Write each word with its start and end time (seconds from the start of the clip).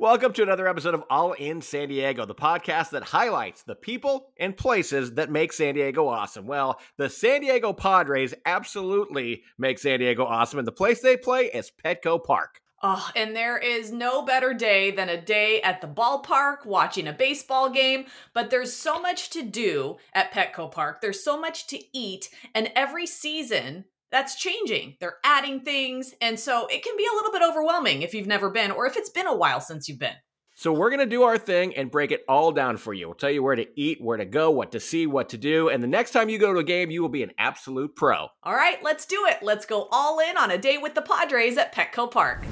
Welcome 0.00 0.32
to 0.34 0.44
another 0.44 0.68
episode 0.68 0.94
of 0.94 1.02
All 1.10 1.32
in 1.32 1.60
San 1.60 1.88
Diego, 1.88 2.24
the 2.24 2.32
podcast 2.32 2.90
that 2.90 3.02
highlights 3.02 3.64
the 3.64 3.74
people 3.74 4.28
and 4.36 4.56
places 4.56 5.14
that 5.14 5.28
make 5.28 5.52
San 5.52 5.74
Diego 5.74 6.06
awesome. 6.06 6.46
Well, 6.46 6.78
the 6.98 7.10
San 7.10 7.40
Diego 7.40 7.72
Padres 7.72 8.32
absolutely 8.46 9.42
make 9.58 9.80
San 9.80 9.98
Diego 9.98 10.24
awesome, 10.24 10.60
and 10.60 10.68
the 10.68 10.72
place 10.72 11.00
they 11.00 11.16
play 11.16 11.46
is 11.46 11.72
Petco 11.84 12.22
Park. 12.22 12.60
Oh, 12.80 13.10
and 13.16 13.34
there 13.34 13.58
is 13.58 13.90
no 13.90 14.22
better 14.22 14.54
day 14.54 14.92
than 14.92 15.08
a 15.08 15.20
day 15.20 15.60
at 15.62 15.80
the 15.80 15.88
ballpark 15.88 16.64
watching 16.64 17.08
a 17.08 17.12
baseball 17.12 17.68
game. 17.68 18.04
But 18.32 18.50
there's 18.50 18.72
so 18.72 19.00
much 19.00 19.30
to 19.30 19.42
do 19.42 19.96
at 20.12 20.30
Petco 20.30 20.70
Park. 20.70 21.00
There's 21.00 21.24
so 21.24 21.40
much 21.40 21.66
to 21.66 21.80
eat. 21.92 22.30
And 22.54 22.70
every 22.76 23.04
season, 23.04 23.86
that's 24.10 24.36
changing. 24.36 24.96
They're 25.00 25.18
adding 25.24 25.60
things. 25.60 26.14
And 26.20 26.38
so 26.38 26.66
it 26.66 26.82
can 26.82 26.96
be 26.96 27.06
a 27.10 27.14
little 27.16 27.32
bit 27.32 27.42
overwhelming 27.42 28.02
if 28.02 28.14
you've 28.14 28.26
never 28.26 28.50
been 28.50 28.70
or 28.70 28.86
if 28.86 28.96
it's 28.96 29.10
been 29.10 29.26
a 29.26 29.36
while 29.36 29.60
since 29.60 29.88
you've 29.88 29.98
been. 29.98 30.16
So 30.54 30.72
we're 30.72 30.90
going 30.90 30.98
to 30.98 31.06
do 31.06 31.22
our 31.22 31.38
thing 31.38 31.76
and 31.76 31.88
break 31.88 32.10
it 32.10 32.24
all 32.28 32.50
down 32.50 32.78
for 32.78 32.92
you. 32.92 33.06
We'll 33.06 33.14
tell 33.14 33.30
you 33.30 33.44
where 33.44 33.54
to 33.54 33.66
eat, 33.80 33.98
where 34.00 34.16
to 34.16 34.24
go, 34.24 34.50
what 34.50 34.72
to 34.72 34.80
see, 34.80 35.06
what 35.06 35.28
to 35.28 35.38
do, 35.38 35.68
and 35.68 35.80
the 35.80 35.86
next 35.86 36.10
time 36.10 36.28
you 36.28 36.36
go 36.36 36.52
to 36.52 36.58
a 36.58 36.64
game, 36.64 36.90
you 36.90 37.00
will 37.00 37.08
be 37.08 37.22
an 37.22 37.30
absolute 37.38 37.94
pro. 37.94 38.26
All 38.42 38.56
right, 38.56 38.82
let's 38.82 39.06
do 39.06 39.24
it. 39.28 39.38
Let's 39.40 39.66
go 39.66 39.86
all 39.92 40.18
in 40.18 40.36
on 40.36 40.50
a 40.50 40.58
day 40.58 40.76
with 40.76 40.96
the 40.96 41.02
Padres 41.02 41.58
at 41.58 41.72
Petco 41.72 42.10
Park. 42.10 42.44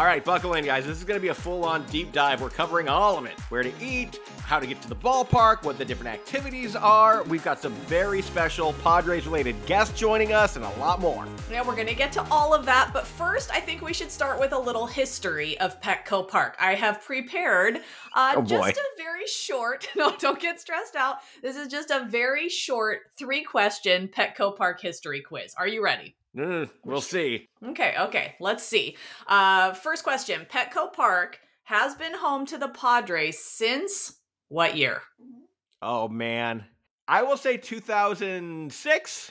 All 0.00 0.06
right, 0.06 0.24
buckle 0.24 0.54
in, 0.54 0.64
guys. 0.64 0.86
This 0.86 0.96
is 0.96 1.04
going 1.04 1.18
to 1.18 1.22
be 1.22 1.28
a 1.28 1.34
full 1.34 1.62
on 1.62 1.84
deep 1.88 2.10
dive. 2.10 2.40
We're 2.40 2.48
covering 2.48 2.88
all 2.88 3.18
of 3.18 3.26
it 3.26 3.38
where 3.50 3.62
to 3.62 3.70
eat, 3.84 4.18
how 4.40 4.58
to 4.58 4.66
get 4.66 4.80
to 4.80 4.88
the 4.88 4.96
ballpark, 4.96 5.62
what 5.62 5.76
the 5.76 5.84
different 5.84 6.10
activities 6.10 6.74
are. 6.74 7.22
We've 7.24 7.44
got 7.44 7.60
some 7.60 7.74
very 7.84 8.22
special 8.22 8.72
Padres 8.82 9.26
related 9.26 9.56
guests 9.66 10.00
joining 10.00 10.32
us, 10.32 10.56
and 10.56 10.64
a 10.64 10.70
lot 10.78 11.00
more. 11.00 11.26
Yeah, 11.50 11.66
we're 11.66 11.74
going 11.74 11.86
to 11.86 11.94
get 11.94 12.12
to 12.12 12.26
all 12.30 12.54
of 12.54 12.64
that. 12.64 12.92
But 12.94 13.06
first, 13.06 13.50
I 13.50 13.60
think 13.60 13.82
we 13.82 13.92
should 13.92 14.10
start 14.10 14.40
with 14.40 14.54
a 14.54 14.58
little 14.58 14.86
history 14.86 15.60
of 15.60 15.78
Petco 15.82 16.26
Park. 16.26 16.56
I 16.58 16.76
have 16.76 17.02
prepared 17.02 17.82
uh, 18.14 18.36
Oh, 18.36 18.42
just 18.42 18.78
a 18.78 18.82
very 18.96 19.26
short, 19.26 19.86
no, 19.96 20.16
don't 20.16 20.40
get 20.40 20.58
stressed 20.58 20.96
out. 20.96 21.18
This 21.42 21.56
is 21.56 21.68
just 21.68 21.90
a 21.90 22.06
very 22.08 22.48
short 22.48 23.00
three 23.18 23.44
question 23.44 24.08
Petco 24.08 24.56
Park 24.56 24.80
history 24.80 25.20
quiz. 25.20 25.54
Are 25.58 25.68
you 25.68 25.84
ready? 25.84 26.14
Mm, 26.36 26.70
we'll 26.84 27.00
see. 27.00 27.48
Okay, 27.70 27.94
okay, 27.98 28.34
let's 28.40 28.62
see. 28.62 28.96
Uh, 29.26 29.72
first 29.72 30.04
question 30.04 30.46
Petco 30.50 30.92
Park 30.92 31.40
has 31.64 31.94
been 31.94 32.14
home 32.14 32.46
to 32.46 32.58
the 32.58 32.68
Padres 32.68 33.38
since 33.38 34.18
what 34.48 34.76
year? 34.76 35.00
Oh, 35.82 36.08
man. 36.08 36.64
I 37.08 37.22
will 37.22 37.36
say 37.36 37.56
2006. 37.56 39.30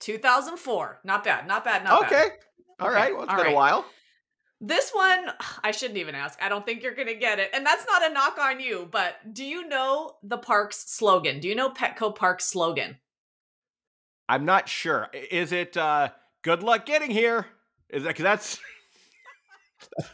2004. 0.00 1.00
Not 1.04 1.24
bad, 1.24 1.46
not 1.46 1.64
bad, 1.64 1.84
not 1.84 2.02
bad. 2.02 2.12
Okay. 2.12 2.30
All 2.80 2.88
Okay, 2.88 2.96
right. 2.96 3.12
Well, 3.14 3.22
it's 3.24 3.30
all 3.30 3.36
been 3.38 3.46
right. 3.46 3.52
a 3.52 3.56
while. 3.56 3.84
This 4.60 4.90
one, 4.90 5.26
I 5.64 5.70
shouldn't 5.72 5.98
even 5.98 6.14
ask. 6.14 6.38
I 6.42 6.48
don't 6.48 6.64
think 6.66 6.82
you're 6.82 6.94
going 6.94 7.08
to 7.08 7.14
get 7.14 7.38
it. 7.38 7.50
And 7.52 7.64
that's 7.64 7.86
not 7.86 8.08
a 8.08 8.12
knock 8.12 8.38
on 8.38 8.60
you, 8.60 8.88
but 8.90 9.14
do 9.32 9.44
you 9.44 9.68
know 9.68 10.12
the 10.22 10.38
park's 10.38 10.90
slogan? 10.90 11.40
Do 11.40 11.48
you 11.48 11.54
know 11.54 11.70
Petco 11.70 12.14
Park's 12.14 12.46
slogan? 12.46 12.96
I'm 14.28 14.44
not 14.44 14.68
sure. 14.68 15.08
Is 15.12 15.52
it 15.52 15.76
uh, 15.76 16.08
good 16.42 16.62
luck 16.62 16.86
getting 16.86 17.10
here? 17.10 17.46
Is 17.90 18.02
that 18.04 18.08
because 18.10 18.22
that's 18.22 18.60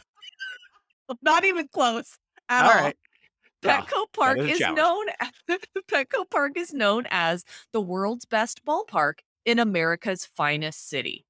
Not 1.21 1.43
even 1.43 1.67
close 1.69 2.17
at 2.49 2.65
all 2.65 2.71
all. 2.71 2.83
right? 2.85 2.97
Petco 3.63 4.05
Park 4.13 4.37
is 4.37 4.61
is, 4.61 4.67
known 4.73 5.05
Petco 5.91 6.29
Park 6.29 6.53
is 6.55 6.73
known 6.73 7.05
as 7.09 7.43
the 7.73 7.81
world's 7.81 8.25
best 8.25 8.63
ballpark 8.63 9.15
in 9.45 9.59
America's 9.59 10.25
finest 10.25 10.87
city. 10.87 11.25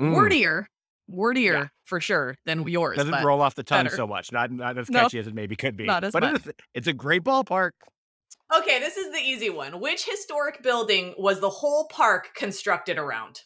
mm, 0.00 0.12
Wordier, 0.14 0.66
wordier 1.10 1.52
Yeah. 1.52 1.66
for 1.84 1.98
sure 2.00 2.36
than 2.44 2.66
yours. 2.68 2.96
doesn't 2.98 3.24
roll 3.24 3.40
off 3.40 3.54
the 3.54 3.62
tongue 3.62 3.84
better. 3.84 3.96
so 3.96 4.06
much. 4.06 4.32
Not 4.32 4.50
not 4.50 4.76
as 4.76 4.88
catchy 4.88 5.18
as 5.18 5.26
it 5.28 5.34
maybe 5.34 5.56
could 5.56 5.76
be. 5.76 5.84
not 5.84 6.04
as 6.04 6.12
but 6.12 6.22
much. 6.22 6.46
is, 6.46 6.52
it's 6.74 6.86
a 6.88 6.92
great 6.92 7.22
ballpark. 7.24 7.70
Okay, 8.54 8.80
this 8.80 8.98
is 8.98 9.10
the 9.10 9.18
easy 9.18 9.48
one. 9.48 9.80
Which 9.80 10.04
historic 10.04 10.62
building 10.62 11.14
was 11.16 11.40
the 11.40 11.48
whole 11.48 11.86
park 11.86 12.34
constructed 12.34 12.98
around? 12.98 13.42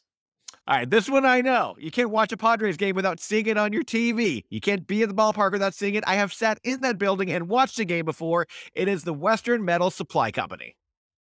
All 0.66 0.76
right, 0.76 0.90
this 0.90 1.08
one 1.08 1.24
I 1.24 1.42
know. 1.42 1.76
You 1.78 1.92
can't 1.92 2.10
watch 2.10 2.32
a 2.32 2.36
Padres 2.36 2.76
game 2.76 2.96
without 2.96 3.20
seeing 3.20 3.46
it 3.46 3.56
on 3.56 3.72
your 3.72 3.84
TV. 3.84 4.42
You 4.50 4.60
can't 4.60 4.84
be 4.84 5.02
at 5.02 5.08
the 5.08 5.14
ballpark 5.14 5.52
without 5.52 5.74
seeing 5.74 5.94
it. 5.94 6.02
I 6.08 6.16
have 6.16 6.32
sat 6.32 6.58
in 6.64 6.80
that 6.80 6.98
building 6.98 7.30
and 7.30 7.48
watched 7.48 7.78
a 7.78 7.84
game 7.84 8.04
before. 8.04 8.46
It 8.74 8.88
is 8.88 9.04
the 9.04 9.14
Western 9.14 9.64
Metal 9.64 9.90
Supply 9.92 10.32
Company. 10.32 10.74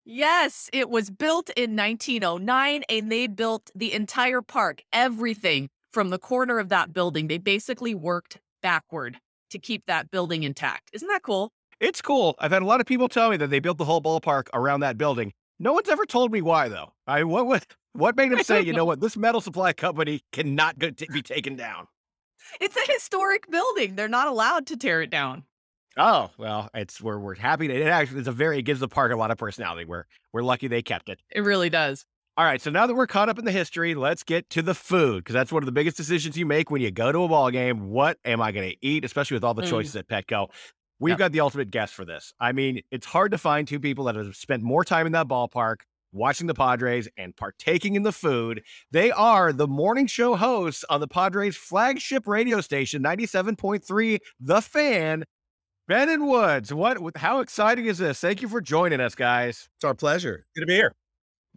Yes, 0.06 0.69
it 0.72 0.88
was 0.92 1.09
built 1.09 1.50
in 1.58 1.75
1909 1.75 2.84
and 2.88 3.12
they 3.12 3.25
built 3.25 3.72
the 3.74 3.94
entire 3.94 4.44
park, 4.44 4.84
everything 4.94 5.69
from 5.92 6.12
the 6.12 6.19
corner 6.19 6.59
of 6.59 6.69
that 6.69 6.94
building. 6.94 7.28
They 7.28 7.40
basically 7.40 7.96
worked 7.96 8.40
backward 8.62 9.18
to 9.50 9.58
keep 9.58 9.88
that 9.88 10.12
building 10.12 10.44
intact. 10.44 10.92
Isn't 10.94 11.08
that 11.08 11.24
cool? 11.24 11.52
It's 11.81 12.00
cool. 12.02 12.36
I've 12.38 12.52
had 12.52 12.62
a 12.62 12.66
lot 12.66 12.80
of 12.80 12.86
people 12.86 13.09
tell 13.09 13.31
me 13.31 13.38
that 13.38 13.50
they 13.50 13.59
built 13.59 13.80
the 13.80 13.86
whole 13.86 14.02
ballpark 14.02 14.44
around 14.53 14.81
that 14.81 14.97
building. 15.00 15.34
No 15.59 15.74
one's 15.74 15.90
ever 15.90 16.06
told 16.06 16.31
me 16.31 16.40
why, 16.42 16.69
though. 16.69 16.94
I 17.08 17.24
what 17.24 17.47
was 17.47 17.62
what 17.94 18.16
made 18.16 18.31
them 18.31 18.44
say, 18.44 18.62
you 18.62 18.72
know 18.72 18.86
what, 18.86 19.02
this 19.02 19.18
metal 19.18 19.42
supply 19.42 19.74
company 19.74 20.22
cannot 20.31 20.78
go 20.80 20.92
t- 20.92 21.08
be 21.12 21.22
taken 21.24 21.56
down. 21.56 21.88
It's 22.59 22.78
a 22.78 22.92
historic 22.92 23.50
building. 23.50 23.96
They're 23.96 24.08
not 24.08 24.28
allowed 24.28 24.68
to 24.68 24.78
tear 24.78 25.02
it 25.02 25.09
down. 25.09 25.44
Oh 25.97 26.30
well, 26.38 26.69
it's 26.75 27.02
we're 27.02 27.18
we're 27.19 27.36
happy 27.36 27.66
that 27.68 27.75
it 27.75 27.88
actually 27.88 28.19
it's 28.19 28.28
a 28.28 28.31
very 28.31 28.59
it 28.59 28.62
gives 28.63 28.80
the 28.80 28.88
park 28.88 29.12
a 29.12 29.16
lot 29.16 29.31
of 29.31 29.38
personality. 29.40 29.86
We're 29.86 30.06
we're 30.34 30.44
lucky 30.44 30.68
they 30.68 30.84
kept 30.84 31.09
it. 31.09 31.19
It 31.31 31.42
really 31.42 31.69
does. 31.72 32.06
All 32.38 32.46
right, 32.46 32.62
so 32.62 32.69
now 32.69 32.88
that 32.88 32.96
we're 32.96 33.08
caught 33.08 33.28
up 33.28 33.38
in 33.40 33.46
the 33.46 33.52
history, 33.52 33.94
let's 33.94 34.24
get 34.24 34.50
to 34.52 34.62
the 34.62 34.74
food 34.74 35.18
because 35.24 35.34
that's 35.34 35.52
one 35.52 35.63
of 35.63 35.66
the 35.66 35.72
biggest 35.74 35.98
decisions 35.98 36.38
you 36.38 36.46
make 36.46 36.72
when 36.72 36.81
you 36.81 36.90
go 36.92 37.12
to 37.12 37.24
a 37.24 37.28
ball 37.28 37.52
game. 37.52 37.90
What 37.90 38.19
am 38.24 38.42
I 38.42 38.52
going 38.53 38.69
to 38.69 38.78
eat, 38.81 39.03
especially 39.03 39.36
with 39.36 39.44
all 39.44 39.53
the 39.53 39.63
Mm. 39.63 39.69
choices 39.69 39.96
at 39.98 40.08
Petco? 40.08 40.48
We've 41.01 41.13
Yep. 41.13 41.17
got 41.19 41.31
the 41.31 41.39
ultimate 41.39 41.72
guest 41.72 41.95
for 41.95 42.06
this. 42.06 42.31
I 42.39 42.51
mean, 42.51 42.81
it's 42.91 43.07
hard 43.07 43.31
to 43.31 43.39
find 43.39 43.67
two 43.67 43.79
people 43.79 44.06
that 44.06 44.16
have 44.16 44.35
spent 44.35 44.62
more 44.62 44.85
time 44.85 45.07
in 45.07 45.12
that 45.13 45.28
ballpark 45.28 45.78
watching 46.12 46.45
the 46.45 46.53
Padres 46.53 47.07
and 47.17 47.35
partaking 47.35 47.95
in 47.95 48.03
the 48.03 48.12
food. 48.12 48.62
They 48.91 49.09
are 49.12 49.51
the 49.51 49.67
morning 49.67 50.06
show 50.06 50.35
hosts 50.35 50.85
on 50.91 51.00
the 51.01 51.07
Padres 51.07 51.57
flagship 51.57 52.28
radio 52.28 52.62
station, 52.62 53.01
97.3 53.01 54.19
The 54.39 54.62
Fan. 54.62 55.23
Ben 55.88 56.07
and 56.07 56.28
Woods, 56.28 56.72
what 56.72 57.00
how 57.18 57.39
exciting 57.39 57.88
is 57.88 57.97
this? 57.97 58.19
Thank 58.19 58.44
you 58.44 58.47
for 58.47 58.62
joining 58.62 59.01
us, 59.01 59.16
guys. 59.16 59.68
It's 59.78 59.83
our 59.83 59.95
pleasure. 59.95 60.45
Good 60.56 60.62
to 60.62 60.68
be 60.68 60.75
here. 60.75 60.94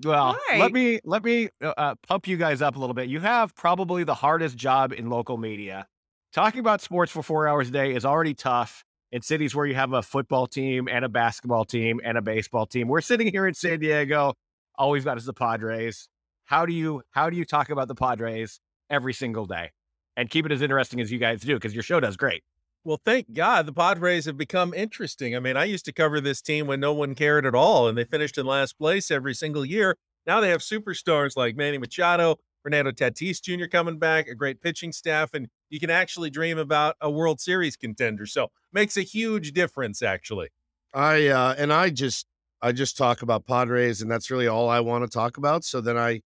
Well, 0.02 0.36
let 0.50 0.72
me 0.72 1.00
let 1.04 1.22
me 1.22 1.50
uh, 1.62 1.74
uh, 1.76 1.94
pump 2.08 2.26
you 2.26 2.36
guys 2.38 2.62
up 2.62 2.76
a 2.76 2.78
little 2.80 2.94
bit. 2.94 3.08
You 3.08 3.20
have 3.20 3.54
probably 3.54 4.02
the 4.04 4.14
hardest 4.14 4.56
job 4.56 4.92
in 4.92 5.10
local 5.10 5.36
media. 5.36 5.86
Talking 6.32 6.60
about 6.60 6.80
sports 6.80 7.12
for 7.12 7.22
four 7.22 7.46
hours 7.46 7.68
a 7.68 7.72
day 7.72 7.94
is 7.94 8.04
already 8.06 8.34
tough 8.34 8.84
in 9.14 9.22
cities 9.22 9.54
where 9.54 9.64
you 9.64 9.76
have 9.76 9.92
a 9.92 10.02
football 10.02 10.44
team 10.44 10.88
and 10.90 11.04
a 11.04 11.08
basketball 11.08 11.64
team 11.64 12.00
and 12.02 12.18
a 12.18 12.22
baseball 12.22 12.66
team. 12.66 12.88
We're 12.88 13.00
sitting 13.00 13.28
here 13.28 13.46
in 13.46 13.54
San 13.54 13.78
Diego. 13.78 14.34
All 14.74 14.90
we've 14.90 15.04
got 15.04 15.16
is 15.16 15.24
the 15.24 15.32
Padres. 15.32 16.08
How 16.46 16.66
do 16.66 16.72
you 16.72 17.00
how 17.12 17.30
do 17.30 17.36
you 17.36 17.44
talk 17.44 17.70
about 17.70 17.86
the 17.86 17.94
Padres 17.94 18.58
every 18.90 19.12
single 19.14 19.46
day 19.46 19.70
and 20.16 20.28
keep 20.28 20.44
it 20.44 20.50
as 20.50 20.62
interesting 20.62 21.00
as 21.00 21.12
you 21.12 21.20
guys 21.20 21.42
do? 21.42 21.54
Because 21.54 21.74
your 21.74 21.84
show 21.84 22.00
does 22.00 22.16
great. 22.16 22.42
Well, 22.82 23.00
thank 23.04 23.32
God 23.32 23.66
the 23.66 23.72
Padres 23.72 24.24
have 24.24 24.36
become 24.36 24.74
interesting. 24.74 25.36
I 25.36 25.38
mean, 25.38 25.56
I 25.56 25.64
used 25.64 25.84
to 25.84 25.92
cover 25.92 26.20
this 26.20 26.42
team 26.42 26.66
when 26.66 26.80
no 26.80 26.92
one 26.92 27.14
cared 27.14 27.46
at 27.46 27.54
all, 27.54 27.86
and 27.86 27.96
they 27.96 28.04
finished 28.04 28.36
in 28.36 28.46
last 28.46 28.76
place 28.76 29.12
every 29.12 29.32
single 29.32 29.64
year. 29.64 29.96
Now 30.26 30.40
they 30.40 30.50
have 30.50 30.60
superstars 30.60 31.36
like 31.36 31.54
Manny 31.54 31.78
Machado, 31.78 32.38
Fernando 32.64 32.90
Tatis 32.90 33.40
Jr. 33.40 33.66
coming 33.66 34.00
back, 34.00 34.26
a 34.26 34.34
great 34.34 34.60
pitching 34.60 34.90
staff, 34.90 35.34
and 35.34 35.48
you 35.70 35.80
can 35.80 35.90
actually 35.90 36.30
dream 36.30 36.58
about 36.58 36.96
a 37.00 37.10
World 37.10 37.40
Series 37.40 37.76
contender. 37.76 38.26
So 38.26 38.50
makes 38.72 38.96
a 38.96 39.02
huge 39.02 39.52
difference, 39.52 40.02
actually. 40.02 40.48
I 40.92 41.26
uh 41.28 41.54
and 41.58 41.72
I 41.72 41.90
just 41.90 42.26
I 42.62 42.72
just 42.72 42.96
talk 42.96 43.22
about 43.22 43.46
Padres 43.46 44.00
and 44.00 44.10
that's 44.10 44.30
really 44.30 44.46
all 44.46 44.68
I 44.68 44.80
want 44.80 45.04
to 45.04 45.10
talk 45.10 45.36
about. 45.36 45.64
So 45.64 45.80
then 45.80 45.98
I 45.98 46.20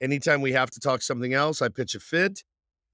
anytime 0.00 0.40
we 0.40 0.52
have 0.52 0.70
to 0.70 0.80
talk 0.80 1.02
something 1.02 1.34
else, 1.34 1.62
I 1.62 1.68
pitch 1.68 1.94
a 1.94 2.00
fit 2.00 2.42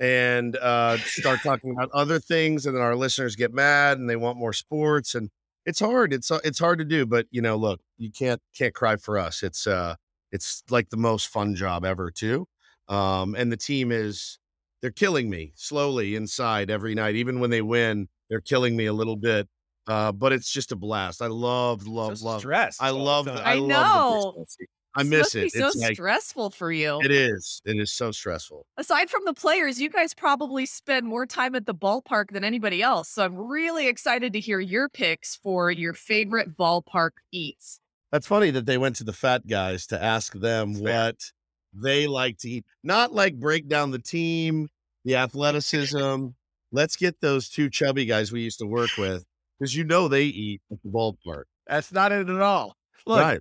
and 0.01 0.57
uh 0.57 0.99
start 0.99 1.41
talking 1.43 1.71
about 1.71 1.91
other 1.93 2.19
things 2.19 2.67
and 2.67 2.77
then 2.77 2.83
our 2.83 2.97
listeners 2.97 3.37
get 3.37 3.53
mad 3.55 3.99
and 3.99 4.11
they 4.11 4.17
want 4.17 4.39
more 4.39 4.53
sports 4.53 5.15
and 5.15 5.31
it's 5.67 5.81
hard. 5.81 6.13
It's 6.13 6.31
uh, 6.31 6.41
it's 6.45 6.59
hard 6.59 6.79
to 6.79 6.85
do, 6.85 7.07
but 7.07 7.27
you 7.31 7.41
know, 7.41 7.57
look, 7.57 7.81
you 7.97 8.11
can't 8.13 8.41
can't 8.57 8.75
cry 8.75 8.97
for 8.97 9.19
us. 9.19 9.43
It's 9.43 9.67
uh 9.67 9.95
it's 10.31 10.63
like 10.69 10.91
the 10.91 10.97
most 10.97 11.29
fun 11.29 11.55
job 11.55 11.85
ever 11.85 12.11
too. 12.11 12.47
Um 12.89 13.35
and 13.35 13.51
the 13.51 13.57
team 13.57 13.91
is 13.91 14.39
they're 14.85 14.91
killing 14.91 15.31
me 15.31 15.51
slowly 15.57 16.15
inside 16.15 16.71
every 16.71 16.95
night 16.95 17.15
even 17.15 17.41
when 17.41 17.49
they 17.49 17.63
win, 17.63 18.07
they're 18.29 18.43
killing 18.43 18.77
me 18.77 18.85
a 18.85 18.93
little 18.93 19.17
bit. 19.17 19.49
Uh, 19.87 20.13
but 20.13 20.31
it's 20.31 20.53
just 20.53 20.73
a 20.73 20.77
blast. 20.77 21.23
I 21.23 21.27
love, 21.29 21.87
love, 21.87 22.19
So 22.19 22.27
love. 22.27 22.41
stressed 22.41 22.83
I 22.83 22.89
all 22.89 22.99
the 22.99 23.03
love. 23.03 23.25
the- 23.25 23.33
I, 23.33 23.53
I 23.53 23.55
love 23.55 23.69
know. 23.69 24.45
the. 24.47 24.67
I 24.95 25.03
This 25.05 25.11
miss 25.11 25.21
must 25.21 25.35
it. 25.37 25.43
Be 25.55 25.59
so 25.61 25.67
it's 25.69 25.77
like 25.79 25.95
stressful 25.95 26.51
for 26.51 26.71
you. 26.71 27.01
it 27.03 27.11
is. 27.11 27.63
It 27.65 27.79
is 27.81 27.95
so 27.95 28.11
stressful. 28.13 28.67
Aside 28.77 29.09
from 29.09 29.23
the 29.25 29.33
players, 29.33 29.81
you 29.81 29.89
guys 29.89 30.13
probably 30.13 30.67
spend 30.67 31.07
more 31.07 31.25
time 31.25 31.55
at 31.55 31.65
the 31.65 31.75
ballpark 31.75 32.31
than 32.31 32.45
anybody 32.45 32.83
else. 32.83 33.09
So 33.09 33.25
I'm 33.25 33.37
really 33.37 33.89
excited 33.89 34.35
to 34.35 34.41
hear 34.41 34.61
your 34.61 34.91
picks 34.91 35.35
for 35.35 35.71
your 35.71 35.95
favorite 35.95 36.59
ballpark 36.59 37.13
eats. 37.33 37.81
That's 38.13 38.27
funny 38.27 38.51
that 38.51 38.67
they 38.67 38.77
went 38.79 38.97
to 38.97 39.05
the 39.05 39.15
fat 39.15 39.47
guys 39.49 39.87
to 39.89 40.01
ask 40.03 40.35
them 40.35 40.75
Fair. 40.75 40.83
what 41.07 41.17
they 41.73 42.07
like 42.07 42.39
to 42.39 42.49
eat. 42.51 42.65
Not 42.85 43.13
like 43.13 43.41
break 43.41 43.67
down 43.67 43.91
the 43.91 43.99
team, 43.99 44.69
the 45.05 45.17
athleticism. 45.17 46.29
Let's 46.73 46.97
get 46.97 47.21
those 47.21 47.49
two 47.49 47.71
chubby 47.71 48.05
guys 48.05 48.33
we 48.33 48.41
used 48.41 48.59
to 48.59 48.67
work 48.67 48.91
with 48.99 49.25
because 49.59 49.77
you 49.77 49.85
know 49.85 50.09
they 50.09 50.25
eat 50.25 50.61
at 50.73 50.79
the 50.83 50.91
ballpark. 50.91 51.45
That's 51.67 51.93
not 51.93 52.13
it 52.13 52.29
at 52.29 52.41
all. 52.41 52.77
Look, 53.07 53.21
right. 53.21 53.41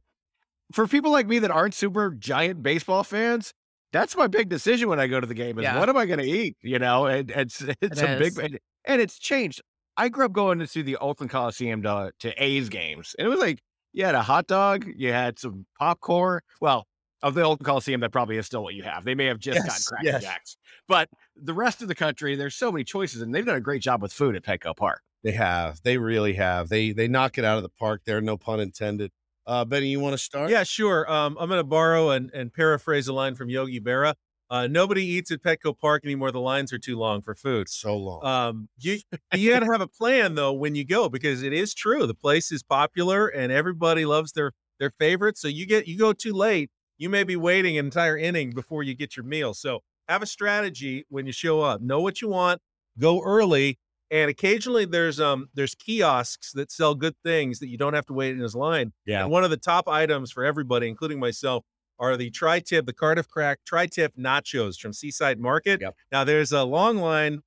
for 0.71 0.87
people 0.87 1.11
like 1.11 1.27
me 1.27 1.39
that 1.39 1.51
aren't 1.51 1.73
super 1.73 2.11
giant 2.11 2.61
baseball 2.61 3.03
fans, 3.03 3.53
that's 3.91 4.15
my 4.15 4.27
big 4.27 4.49
decision 4.49 4.89
when 4.89 4.99
I 4.99 5.07
go 5.07 5.19
to 5.19 5.27
the 5.27 5.33
game 5.33 5.57
is 5.59 5.63
Yeah. 5.63 5.79
what 5.79 5.89
am 5.89 5.97
I 5.97 6.05
going 6.05 6.19
to 6.19 6.25
eat? 6.25 6.57
You 6.61 6.79
know, 6.79 7.05
and 7.05 7.31
it's 7.31 7.61
it's 7.81 8.01
a 8.01 8.19
is. 8.19 8.35
big 8.35 8.43
and, 8.43 8.59
and 8.85 9.01
it's 9.01 9.17
changed. 9.17 9.61
I 9.95 10.09
grew 10.09 10.25
up 10.25 10.33
going 10.33 10.59
to 10.59 10.67
see 10.67 10.81
the 10.81 10.97
Oakland 10.97 11.29
Coliseum 11.29 11.83
to, 11.83 12.11
to 12.19 12.43
A's 12.43 12.69
games, 12.69 13.15
and 13.17 13.27
it 13.27 13.29
was 13.29 13.39
like 13.39 13.61
you 13.93 14.05
had 14.05 14.15
a 14.15 14.23
hot 14.23 14.47
dog, 14.47 14.87
you 14.95 15.11
had 15.11 15.39
some 15.39 15.65
popcorn. 15.79 16.41
Well, 16.59 16.87
of 17.23 17.33
the 17.33 17.41
old 17.41 17.63
Coliseum, 17.63 18.01
that 18.01 18.11
probably 18.11 18.37
is 18.37 18.45
still 18.45 18.61
what 18.63 18.75
you 18.75 18.83
have. 18.83 19.03
They 19.03 19.15
may 19.15 19.25
have 19.25 19.39
just 19.39 19.57
gotten 19.57 19.71
Yes, 19.71 19.87
Cracker 19.87 20.05
yes. 20.05 20.21
Jacks, 20.21 20.57
but 20.87 21.09
the 21.35 21.53
rest 21.53 21.81
of 21.81 21.87
the 21.87 21.95
country, 21.95 22.35
there's 22.35 22.55
so 22.55 22.71
many 22.71 22.83
choices, 22.83 23.21
and 23.21 23.33
they've 23.33 23.45
done 23.45 23.55
a 23.55 23.61
great 23.61 23.81
job 23.81 24.01
with 24.01 24.13
food 24.13 24.35
at 24.35 24.43
Petco 24.43 24.75
Park. 24.75 25.01
They 25.23 25.31
have. 25.31 25.81
They 25.83 25.97
really 25.97 26.33
have. 26.33 26.69
They 26.69 26.91
they 26.91 27.07
knock 27.07 27.37
it 27.37 27.45
out 27.45 27.57
of 27.57 27.63
the 27.63 27.69
park 27.69 28.01
there, 28.05 28.21
no 28.21 28.37
pun 28.37 28.59
intended. 28.59 29.11
Uh 29.47 29.65
Benny, 29.65 29.87
you 29.87 29.99
want 29.99 30.13
to 30.13 30.17
start? 30.17 30.49
Yeah, 30.51 30.63
sure. 30.63 31.11
Um, 31.11 31.37
I'm 31.39 31.49
going 31.49 31.59
to 31.59 31.63
borrow 31.65 32.11
and, 32.11 32.29
and 32.33 32.53
paraphrase 32.53 33.07
a 33.07 33.13
line 33.13 33.35
from 33.35 33.49
Yogi 33.49 33.79
Berra. 33.79 34.15
Uh, 34.49 34.67
nobody 34.67 35.03
eats 35.03 35.31
at 35.31 35.41
Petco 35.41 35.77
Park 35.77 36.05
anymore. 36.05 36.31
The 36.31 36.39
lines 36.39 36.71
are 36.71 36.77
too 36.77 36.97
long 36.97 37.21
for 37.21 37.33
food. 37.33 37.67
So 37.69 37.97
long. 37.97 38.25
Um, 38.25 38.69
you 38.77 38.99
you 39.33 39.49
got 39.51 39.61
to 39.61 39.65
have 39.71 39.81
a 39.81 39.87
plan 39.87 40.35
though 40.35 40.53
when 40.53 40.75
you 40.75 40.85
go 40.85 41.09
because 41.09 41.41
it 41.41 41.53
is 41.53 41.73
true. 41.73 42.05
The 42.05 42.13
place 42.13 42.51
is 42.51 42.61
popular 42.61 43.27
and 43.27 43.51
everybody 43.51 44.05
loves 44.05 44.33
their 44.33 44.51
their 44.79 44.91
favorite. 44.99 45.37
So 45.37 45.47
you 45.47 45.65
get 45.65 45.87
you 45.87 45.97
go 45.97 46.13
too 46.13 46.33
late, 46.33 46.69
you 46.97 47.09
may 47.09 47.23
be 47.23 47.35
waiting 47.35 47.77
an 47.77 47.85
entire 47.85 48.17
inning 48.17 48.51
before 48.51 48.83
you 48.83 48.95
get 48.95 49.15
your 49.17 49.25
meal. 49.25 49.53
So 49.53 49.81
have 50.07 50.21
a 50.21 50.25
strategy 50.25 51.05
when 51.09 51.25
you 51.25 51.31
show 51.31 51.61
up. 51.61 51.81
Know 51.81 52.01
what 52.01 52.21
you 52.21 52.29
want. 52.29 52.61
Go 52.99 53.21
early. 53.21 53.79
And 54.11 54.29
occasionally 54.29 54.85
there's 54.85 55.19
um 55.19 55.47
there's 55.53 55.75
kiosks 55.75 56.51
that 56.53 56.71
sell 56.71 56.93
good 56.93 57.15
things 57.23 57.59
that 57.59 57.67
you 57.67 57.77
don't 57.77 57.93
have 57.93 58.05
to 58.07 58.13
wait 58.13 58.33
in 58.33 58.39
his 58.39 58.55
line. 58.55 58.93
Yeah. 59.05 59.23
And 59.23 59.31
one 59.31 59.43
of 59.43 59.49
the 59.49 59.57
top 59.57 59.87
items 59.87 60.31
for 60.31 60.43
everybody, 60.43 60.87
including 60.87 61.19
myself, 61.19 61.63
are 61.99 62.17
the 62.17 62.29
tri-tip, 62.29 62.85
the 62.85 62.93
Cardiff 62.93 63.27
Crack 63.27 63.59
tri-tip 63.65 64.13
nachos 64.17 64.79
from 64.79 64.93
Seaside 64.93 65.39
Market. 65.39 65.81
Yep. 65.81 65.95
Now 66.11 66.23
there's 66.23 66.51
a 66.51 66.63
long 66.63 66.97
line 66.97 67.39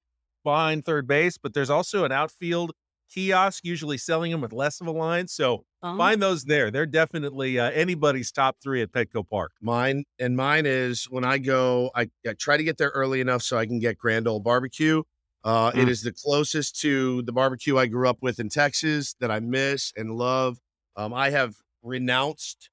behind 0.44 0.84
third 0.84 1.06
base, 1.06 1.38
but 1.38 1.54
there's 1.54 1.70
also 1.70 2.04
an 2.04 2.12
outfield 2.12 2.72
kiosk, 3.12 3.64
usually 3.64 3.98
selling 3.98 4.30
them 4.30 4.40
with 4.40 4.52
less 4.52 4.80
of 4.80 4.86
a 4.86 4.92
line. 4.92 5.28
So 5.28 5.64
Oh. 5.94 5.96
find 5.98 6.22
those 6.22 6.44
there. 6.44 6.70
They're 6.70 6.86
definitely 6.86 7.58
uh, 7.58 7.70
anybody's 7.70 8.30
top 8.32 8.56
three 8.62 8.82
at 8.82 8.92
Petco 8.92 9.28
Park. 9.28 9.52
Mine 9.60 10.04
and 10.18 10.36
mine 10.36 10.64
is 10.66 11.04
when 11.10 11.24
I 11.24 11.38
go, 11.38 11.90
I, 11.94 12.10
I 12.26 12.34
try 12.38 12.56
to 12.56 12.64
get 12.64 12.78
there 12.78 12.90
early 12.90 13.20
enough 13.20 13.42
so 13.42 13.56
I 13.56 13.66
can 13.66 13.78
get 13.78 13.96
Grand 13.98 14.26
Ole 14.28 14.40
Barbecue. 14.40 15.02
Uh, 15.44 15.70
Mm. 15.72 15.88
is 15.88 16.02
the 16.02 16.12
closest 16.12 16.80
to 16.80 17.22
the 17.22 17.30
barbecue 17.32 17.78
I 17.78 17.86
grew 17.86 18.08
up 18.08 18.18
with 18.20 18.40
in 18.40 18.48
Texas 18.48 19.14
that 19.20 19.30
I 19.30 19.38
miss 19.38 19.92
and 19.96 20.10
love. 20.16 20.58
Um, 20.96 21.14
I 21.14 21.30
have 21.30 21.54
renounced 21.84 22.68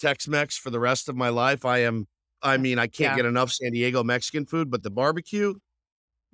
Tex-Mex 0.00 0.58
for 0.58 0.68
the 0.70 0.80
rest 0.80 1.08
of 1.08 1.16
my 1.16 1.30
life. 1.30 1.64
I 1.64 1.78
am, 1.78 2.06
I 2.42 2.58
mean, 2.58 2.78
I 2.78 2.88
can't 2.88 3.12
Yeah. 3.12 3.16
get 3.16 3.24
enough 3.26 3.52
San 3.52 3.72
Diego 3.72 4.04
Mexican 4.04 4.44
food, 4.44 4.70
but 4.70 4.82
the 4.82 4.90
barbecue, 4.90 5.54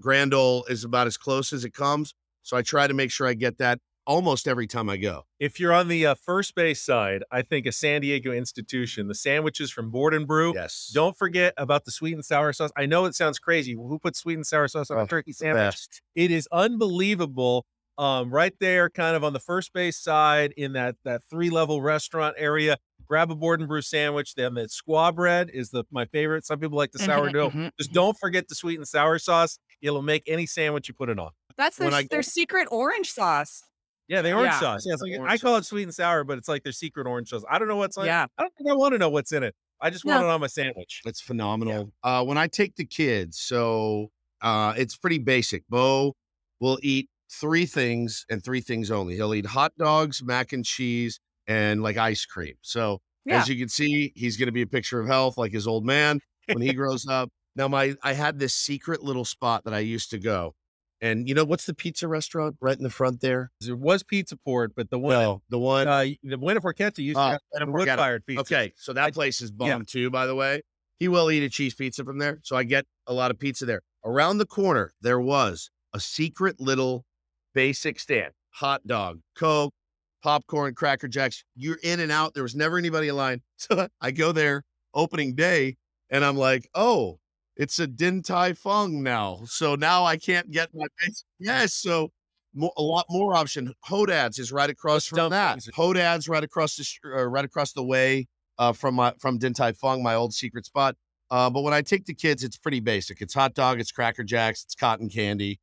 Grand 0.00 0.34
Ole 0.34 0.64
is 0.64 0.82
about 0.82 1.06
as 1.06 1.16
close 1.16 1.52
as 1.52 1.64
it 1.64 1.72
comes. 1.72 2.14
So 2.42 2.56
I 2.56 2.62
try 2.62 2.86
to 2.88 2.94
make 2.94 3.10
sure 3.12 3.26
I 3.28 3.34
get 3.34 3.58
that 3.58 3.78
almost 4.10 4.48
every 4.48 4.66
time 4.66 4.90
I 4.90 4.96
go. 4.96 5.24
If 5.38 5.60
you're 5.60 5.72
on 5.72 5.86
the 5.86 6.04
uh, 6.06 6.14
first 6.16 6.54
base 6.56 6.82
side, 6.82 7.22
I 7.30 7.42
think 7.42 7.64
a 7.66 7.72
San 7.72 8.00
Diego 8.00 8.32
institution, 8.32 9.06
the 9.06 9.14
sandwiches 9.14 9.70
from 9.70 9.90
Board 9.90 10.14
and 10.14 10.26
Brew. 10.26 10.52
Yes. 10.54 10.90
Don't 10.92 11.16
forget 11.16 11.54
about 11.56 11.84
the 11.84 11.92
sweet 11.92 12.14
and 12.14 12.24
sour 12.24 12.52
sauce. 12.52 12.72
I 12.76 12.86
know 12.86 13.04
it 13.04 13.14
sounds 13.14 13.38
crazy. 13.38 13.74
Who 13.74 13.98
puts 14.00 14.18
sweet 14.18 14.34
and 14.34 14.46
sour 14.46 14.66
sauce 14.68 14.90
on 14.90 14.98
a 14.98 15.02
Oh, 15.02 15.06
turkey 15.06 15.32
sandwich? 15.32 15.62
Best. 15.62 16.02
It 16.16 16.30
is 16.32 16.48
unbelievable. 16.50 17.66
Um, 17.98 18.30
right 18.30 18.54
there, 18.60 18.88
kind 18.88 19.14
of 19.14 19.22
on 19.24 19.32
the 19.34 19.40
first 19.40 19.72
base 19.74 19.98
side 19.98 20.54
in 20.56 20.72
that 20.72 20.96
that 21.04 21.22
three 21.28 21.50
level 21.50 21.82
restaurant 21.82 22.34
area. 22.38 22.78
Grab 23.06 23.30
a 23.30 23.34
board 23.34 23.60
and 23.60 23.68
brew 23.68 23.82
sandwich. 23.82 24.34
Then 24.36 24.54
the 24.54 24.62
squaw 24.68 25.14
bread 25.14 25.50
is 25.52 25.70
the 25.70 25.84
my 25.90 26.06
favorite. 26.06 26.46
Some 26.46 26.58
people 26.60 26.78
like 26.78 26.92
the 26.92 26.98
sourdough. 27.00 27.50
mhm. 27.50 27.70
Just 27.78 27.92
don't 27.92 28.16
forget 28.18 28.48
the 28.48 28.54
sweet 28.54 28.78
and 28.78 28.88
sour 28.88 29.18
sauce. 29.18 29.58
It'll 29.82 30.00
make 30.02 30.22
any 30.26 30.46
sandwich 30.46 30.88
you 30.88 30.94
put 30.94 31.10
it 31.10 31.18
on. 31.18 31.30
That's 31.58 31.78
when 31.78 31.90
their, 31.90 31.98
I 32.00 32.06
their 32.10 32.22
secret 32.22 32.68
orange 32.70 33.12
sauce. 33.12 33.64
Yeah, 34.10 34.22
the 34.22 34.32
orange 34.32 34.46
Yeah. 34.54 34.60
sauce. 34.60 34.84
Yeah, 34.84 34.94
it's 34.94 35.02
like, 35.02 35.12
orange 35.18 35.32
I 35.32 35.38
call 35.38 35.56
it 35.56 35.64
sweet 35.64 35.84
and 35.84 35.94
sour, 35.94 36.24
but 36.24 36.36
it's 36.36 36.48
like 36.48 36.64
their 36.64 36.72
secret 36.72 37.06
orange 37.06 37.28
sauce. 37.30 37.44
I 37.48 37.58
don't 37.60 37.68
know 37.68 37.76
what's 37.76 37.96
on. 37.96 38.06
yeah. 38.06 38.26
I 38.36 38.42
don't 38.42 38.52
think 38.56 38.68
I 38.68 38.74
want 38.74 38.92
to 38.92 38.98
know 38.98 39.08
what's 39.08 39.30
in 39.32 39.44
it. 39.44 39.54
I 39.80 39.88
just 39.88 40.04
want 40.04 40.22
it 40.24 40.28
on 40.28 40.40
my 40.40 40.48
sandwich. 40.48 41.00
It's 41.06 41.20
phenomenal. 41.20 41.92
Uh, 42.02 42.24
when 42.24 42.36
I 42.36 42.48
take 42.48 42.74
the 42.74 42.84
kids, 42.84 43.38
so 43.38 44.10
uh, 44.42 44.74
it's 44.76 44.96
pretty 44.96 45.18
basic. 45.18 45.62
Bo 45.68 46.14
will 46.58 46.78
eat 46.82 47.08
three 47.32 47.64
things 47.66 48.26
and 48.28 48.42
three 48.44 48.60
things 48.60 48.90
only. 48.90 49.14
He'll 49.14 49.32
eat 49.32 49.46
hot 49.46 49.72
dogs, 49.78 50.22
mac 50.22 50.52
and 50.52 50.64
cheese, 50.64 51.20
and 51.46 51.80
like 51.82 51.96
ice 51.96 52.26
cream. 52.26 52.54
So 52.62 53.00
Yeah. 53.24 53.38
as 53.38 53.48
you 53.48 53.56
can 53.56 53.68
see, 53.68 54.12
he's 54.16 54.36
going 54.36 54.48
to 54.48 54.52
be 54.52 54.62
a 54.62 54.66
picture 54.66 54.98
of 55.00 55.06
health, 55.06 55.38
like 55.38 55.52
his 55.52 55.66
old 55.68 55.86
man 55.86 56.20
when 56.46 56.60
he 56.62 56.72
grows 56.74 57.06
up. 57.06 57.30
Now, 57.56 57.68
my 57.68 57.94
I 58.02 58.12
had 58.14 58.38
this 58.40 58.54
secret 58.54 59.02
little 59.04 59.24
spot 59.24 59.64
that 59.64 59.72
I 59.74 59.78
used 59.80 60.10
to 60.10 60.18
go, 60.18 60.54
and 61.00 61.28
you 61.28 61.34
know 61.34 61.44
what's 61.44 61.66
the 61.66 61.74
pizza 61.74 62.06
restaurant 62.08 62.56
right 62.60 62.76
in 62.76 62.82
the 62.82 62.90
front 62.90 63.20
there? 63.20 63.50
There 63.60 63.76
was 63.76 64.02
pizza 64.02 64.36
port, 64.36 64.72
but 64.76 64.90
the 64.90 64.98
one, 64.98 65.14
No, 65.14 65.42
the 65.48 65.58
one. 65.58 65.88
uh, 65.88 66.04
the 66.22 66.36
Buona 66.36 66.60
Forchetta 66.60 66.98
used 66.98 67.16
to 67.16 67.20
Uh, 67.22 67.38
have 67.58 67.68
wood 67.68 67.88
fired 67.88 68.26
pizza. 68.26 68.40
Okay, 68.42 68.72
so 68.76 68.92
that 68.92 69.14
place 69.14 69.40
is 69.40 69.50
bomb 69.50 69.84
too, 69.84 70.10
by 70.10 70.26
the 70.26 70.34
way. 70.34 70.62
He 70.98 71.08
will 71.08 71.30
eat 71.30 71.42
a 71.42 71.48
cheese 71.48 71.74
pizza 71.74 72.04
from 72.04 72.18
there. 72.18 72.40
So 72.42 72.56
I 72.56 72.64
get 72.64 72.84
a 73.06 73.14
lot 73.14 73.30
of 73.30 73.38
pizza 73.38 73.64
there. 73.64 73.80
Around 74.04 74.38
the 74.38 74.46
corner, 74.46 74.92
there 75.00 75.20
was 75.20 75.70
a 75.94 76.00
secret 76.00 76.60
little 76.60 77.04
basic 77.54 77.98
stand 78.00 78.32
hot 78.54 78.86
dog, 78.86 79.20
Coke, 79.36 79.72
popcorn, 80.22 80.74
Cracker 80.74 81.06
Jacks. 81.08 81.44
You're 81.54 81.78
in 81.82 82.00
and 82.00 82.10
out. 82.12 82.34
There 82.34 82.42
was 82.42 82.54
never 82.56 82.76
anybody 82.78 83.08
in 83.08 83.16
line. 83.16 83.42
So 83.58 83.88
I 84.00 84.10
go 84.10 84.32
there 84.32 84.64
opening 84.94 85.34
day 85.36 85.76
and 86.10 86.24
I'm 86.24 86.36
like, 86.36 86.68
oh, 86.74 87.19
it's 87.60 87.78
a 87.78 87.86
Din 87.86 88.22
Tai 88.22 88.54
Fung 88.54 89.02
now. 89.02 89.40
So 89.44 89.74
now 89.74 90.04
I 90.04 90.16
can't 90.16 90.50
get 90.50 90.70
my 90.74 90.86
basic. 90.98 91.26
Yes. 91.38 91.74
So 91.74 92.10
a 92.76 92.82
lot 92.82 93.06
more 93.08 93.34
option. 93.34 93.72
Hodad's 93.88 94.38
is 94.38 94.50
right 94.50 94.68
across 94.68 95.06
from 95.06 95.30
that. 95.30 95.58
Hodad's 95.74 96.28
right 96.28 96.42
across 96.42 96.76
the 96.76 96.86
uh, 97.16 97.24
right 97.26 97.44
across 97.44 97.72
the 97.72 97.84
way 97.84 98.26
uh, 98.58 98.72
from 98.72 98.94
my 98.94 99.12
from 99.18 99.38
Din 99.38 99.52
Tai 99.52 99.72
Fung, 99.72 100.02
my 100.02 100.14
old 100.14 100.34
secret 100.34 100.64
spot. 100.64 100.96
Uh, 101.30 101.48
but 101.48 101.62
when 101.62 101.72
I 101.72 101.80
take 101.80 102.06
the 102.06 102.14
kids, 102.14 102.42
it's 102.42 102.56
pretty 102.56 102.80
basic. 102.80 103.20
It's 103.20 103.34
hot 103.34 103.54
dog, 103.54 103.78
it's 103.78 103.92
Cracker 103.92 104.24
Jacks, 104.24 104.64
it's 104.64 104.74
cotton 104.74 105.08
candy. 105.08 105.60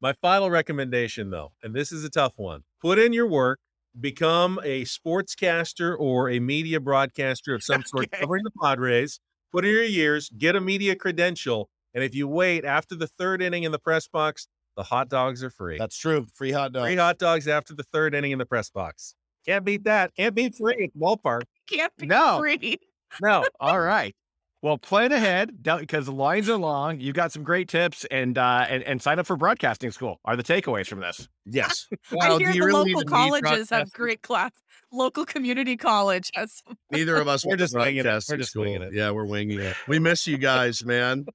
My 0.00 0.12
final 0.22 0.50
recommendation, 0.50 1.30
though, 1.30 1.52
and 1.62 1.74
this 1.74 1.90
is 1.90 2.04
a 2.04 2.10
tough 2.10 2.34
one 2.36 2.62
put 2.80 2.98
in 2.98 3.12
your 3.12 3.26
work, 3.26 3.58
become 3.98 4.60
a 4.62 4.84
sportscaster 4.84 5.96
or 5.98 6.30
a 6.30 6.38
media 6.38 6.80
broadcaster 6.80 7.54
of 7.54 7.62
some 7.62 7.82
sort 7.84 8.04
Okay. 8.14 8.20
covering 8.20 8.44
the 8.44 8.52
Padres, 8.62 9.20
put 9.52 9.64
in 9.64 9.70
your 9.70 9.82
years, 9.84 10.30
get 10.36 10.56
a 10.56 10.60
media 10.60 10.94
credential. 10.96 11.68
And 11.94 12.04
if 12.04 12.14
you 12.14 12.28
wait 12.28 12.64
after 12.64 12.94
the 12.94 13.06
third 13.06 13.42
inning 13.42 13.64
in 13.64 13.72
the 13.72 13.78
press 13.78 14.06
box, 14.08 14.46
the 14.76 14.84
hot 14.84 15.08
dogs 15.08 15.42
are 15.42 15.50
free. 15.50 15.78
That's 15.78 15.96
true. 15.96 16.26
Free 16.34 16.52
hot 16.52 16.72
dog. 16.72 16.84
Free 16.86 16.96
hot 16.96 17.18
dogs 17.18 17.48
after 17.48 17.74
the 17.74 17.82
third 17.82 18.14
inning 18.14 18.30
in 18.32 18.38
the 18.38 18.46
press 18.46 18.70
box. 18.70 19.14
Can't 19.46 19.64
beat 19.64 19.84
that. 19.84 20.14
Can't 20.14 20.34
beat 20.34 20.54
free 20.54 20.84
at 20.84 20.98
ballpark. 21.00 21.42
Can't 21.70 21.92
be 21.96 22.06
No. 22.06 22.38
free. 22.38 22.78
No. 23.20 23.44
All 23.60 23.80
right. 23.80 24.14
Well, 24.62 24.76
plan 24.76 25.10
ahead 25.10 25.62
because 25.62 26.04
the 26.04 26.12
lines 26.12 26.48
are 26.50 26.58
long. 26.58 27.00
You've 27.00 27.14
got 27.14 27.32
some 27.32 27.42
great 27.42 27.66
tips 27.66 28.04
and 28.10 28.36
uh 28.36 28.66
and, 28.68 28.82
and 28.82 29.00
sign 29.00 29.18
up 29.18 29.26
for 29.26 29.36
broadcasting 29.36 29.90
school 29.90 30.20
are 30.26 30.36
the 30.36 30.42
takeaways 30.42 30.86
from 30.86 31.00
this. 31.00 31.28
Yes. 31.46 31.86
I 31.92 31.96
Well, 32.12 32.38
hear 32.38 32.48
do 32.50 32.54
you 32.56 32.60
the 32.60 32.66
really 32.66 32.92
local 32.92 33.04
colleges 33.08 33.70
have 33.70 33.90
great 33.90 34.20
class. 34.22 34.52
Local 34.92 35.24
community 35.24 35.76
college 35.76 36.30
has 36.34 36.62
Neither 36.90 37.16
of 37.16 37.28
us 37.28 37.44
We're 37.46 37.56
just 37.56 37.74
winging 37.76 38.04
it. 38.06 38.24
We're 38.28 38.36
just 38.36 38.50
school. 38.50 38.62
winging 38.64 38.82
it. 38.82 38.92
Yeah, 38.92 39.10
we're 39.12 39.26
winging 39.26 39.60
it. 39.60 39.76
We 39.86 39.98
miss 39.98 40.26
you 40.26 40.36
guys, 40.38 40.84
man. 40.84 41.26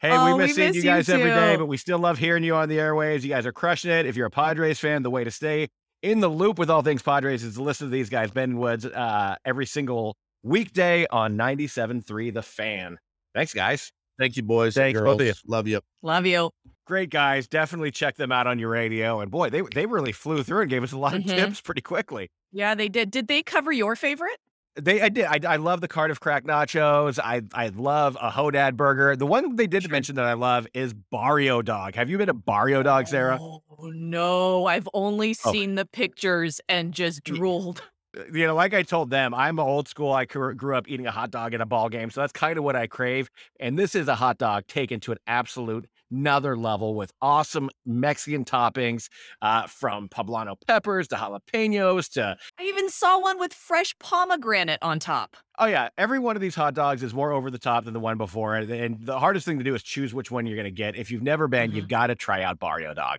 Hey, 0.00 0.10
Oh, 0.12 0.26
we 0.26 0.32
we 0.32 0.38
miss 0.46 0.56
seeing 0.56 0.68
miss 0.68 0.76
you 0.76 0.82
you 0.82 0.88
guys 0.88 1.08
every 1.08 1.30
day, 1.30 1.56
but 1.56 1.66
we 1.66 1.76
still 1.76 1.98
love 1.98 2.18
hearing 2.18 2.42
you 2.42 2.54
on 2.56 2.68
the 2.68 2.78
airwaves. 2.78 3.22
You 3.22 3.28
guys 3.28 3.46
are 3.46 3.52
crushing 3.52 3.90
it. 3.90 4.06
If 4.06 4.16
you're 4.16 4.26
a 4.26 4.30
Padres 4.30 4.80
fan, 4.80 5.02
the 5.02 5.10
way 5.10 5.22
to 5.24 5.30
stay 5.30 5.68
in 6.02 6.20
the 6.20 6.28
loop 6.28 6.58
with 6.58 6.70
all 6.70 6.82
things 6.82 7.02
Padres 7.02 7.44
is 7.44 7.54
to 7.54 7.62
listen 7.62 7.86
to 7.86 7.90
these 7.92 8.08
guys, 8.10 8.30
Ben 8.32 8.50
and 8.50 8.58
Woods, 8.58 8.84
uh, 8.84 9.36
every 9.44 9.66
single 9.66 10.16
weekday 10.42 11.06
on 11.10 11.36
97.3 11.36 12.34
The 12.34 12.42
Fan. 12.42 12.98
Thanks, 13.34 13.54
guys. 13.54 13.92
Thank 14.18 14.36
you, 14.36 14.42
boys. 14.42 14.76
and 14.76 14.84
Thanks, 14.86 15.00
both 15.00 15.20
of 15.20 15.26
you. 15.26 15.32
Love 15.46 15.68
you. 15.68 15.80
love 16.02 16.26
you. 16.26 16.50
Great 16.86 17.10
guys. 17.10 17.46
Definitely 17.46 17.92
check 17.92 18.16
them 18.16 18.32
out 18.32 18.46
on 18.48 18.58
your 18.58 18.70
radio. 18.70 19.20
And 19.20 19.30
boy, 19.30 19.50
they 19.50 19.62
they 19.74 19.86
really 19.86 20.12
flew 20.12 20.42
through 20.42 20.62
and 20.62 20.70
gave 20.70 20.82
us 20.82 20.90
a 20.92 20.98
lot 20.98 21.14
of 21.14 21.22
Mhm. 21.22 21.28
tips 21.28 21.60
pretty 21.60 21.80
quickly. 21.80 22.28
Yeah, 22.52 22.74
they 22.74 22.88
did. 22.88 23.10
Did 23.10 23.28
they 23.28 23.42
cover 23.42 23.72
your 23.72 23.96
favorite? 23.96 24.36
They, 24.76 25.02
I 25.02 25.10
did. 25.10 25.26
I, 25.26 25.38
I 25.46 25.56
love 25.56 25.82
the 25.82 25.88
Cardiff 25.88 26.18
Crack 26.18 26.44
Nachos. 26.44 27.18
I, 27.22 27.42
I 27.52 27.68
love 27.68 28.16
a 28.20 28.30
Hodad 28.30 28.74
burger. 28.74 29.14
The 29.16 29.26
one 29.26 29.56
they 29.56 29.66
did 29.66 29.90
mention 29.90 30.14
that 30.16 30.24
I 30.24 30.32
love 30.32 30.66
is 30.72 30.94
Barrio 30.94 31.60
Dog. 31.60 31.94
Have 31.94 32.08
you 32.08 32.16
been 32.16 32.28
to 32.28 32.34
Barrio 32.34 32.82
Dog, 32.82 33.06
Sarah? 33.06 33.38
Oh 33.40 33.60
no, 33.92 34.66
I've 34.66 34.88
only 34.94 35.36
Oh. 35.44 35.52
seen 35.52 35.74
the 35.74 35.84
pictures 35.84 36.60
and 36.70 36.92
just 36.94 37.22
drooled. 37.22 37.82
you 38.32 38.46
know, 38.46 38.54
like 38.54 38.72
I 38.72 38.82
told 38.82 39.10
them, 39.10 39.34
I'm 39.34 39.58
old 39.58 39.88
school. 39.88 40.12
I 40.12 40.24
grew 40.24 40.54
grew 40.54 40.74
up 40.76 40.88
eating 40.88 41.06
a 41.06 41.10
hot 41.10 41.30
dog 41.30 41.52
at 41.52 41.60
a 41.60 41.66
ball 41.66 41.90
game, 41.90 42.10
so 42.10 42.22
that's 42.22 42.32
kind 42.32 42.56
of 42.56 42.64
what 42.64 42.74
I 42.76 42.86
crave. 42.86 43.28
And 43.60 43.78
this 43.78 43.94
is 43.94 44.08
a 44.08 44.14
hot 44.14 44.38
dog 44.38 44.66
taken 44.68 45.00
to 45.00 45.12
an 45.12 45.18
absolute 45.26 45.86
another 46.12 46.56
level 46.56 46.94
with 46.94 47.10
awesome 47.22 47.70
Mexican 47.86 48.44
toppings, 48.44 49.08
uh, 49.40 49.66
from 49.66 50.08
poblano 50.08 50.54
peppers 50.66 51.08
to 51.08 51.16
jalapenos 51.16 52.10
to 52.12 52.36
I 52.58 52.62
even 52.64 52.88
saw 52.90 53.18
one 53.20 53.38
with 53.38 53.52
fresh 53.54 53.96
pomegranate 53.98 54.78
on 54.82 54.98
top. 54.98 55.36
oh 55.58 55.66
yeah, 55.66 55.88
every 55.96 56.18
one 56.18 56.36
of 56.36 56.42
these 56.42 56.54
hot 56.54 56.74
dogs 56.74 57.02
is 57.02 57.14
more 57.14 57.32
over 57.32 57.50
the 57.50 57.58
top 57.58 57.84
than 57.84 57.94
the 57.94 58.00
one 58.00 58.18
before. 58.18 58.56
And, 58.56 58.70
and 58.70 59.06
the 59.06 59.18
hardest 59.18 59.46
thing 59.46 59.58
to 59.58 59.64
do 59.64 59.74
is 59.74 59.82
choose 59.82 60.12
which 60.14 60.30
one 60.30 60.46
you're 60.46 60.56
going 60.56 60.64
to 60.64 60.70
get. 60.70 60.96
If 60.96 61.10
you've 61.10 61.22
never 61.22 61.48
been, 61.48 61.72
you've 61.72 61.88
got 61.88 62.08
to 62.08 62.14
try 62.14 62.42
out 62.42 62.58
Barrio 62.58 62.94
Dog. 62.94 63.18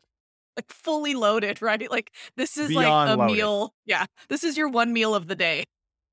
Like 0.55 0.69
fully 0.69 1.15
loaded, 1.15 1.61
right? 1.63 1.89
Like 1.89 2.11
this 2.37 2.57
is 2.57 2.67
Beyond 2.67 3.09
like 3.09 3.17
a 3.17 3.21
loaded. 3.21 3.35
meal. 3.35 3.73
Yeah. 3.85 4.05
This 4.29 4.43
is 4.43 4.55
your 4.55 4.69
one 4.69 4.93
meal 4.93 5.15
of 5.15 5.27
the 5.27 5.35
day. 5.35 5.63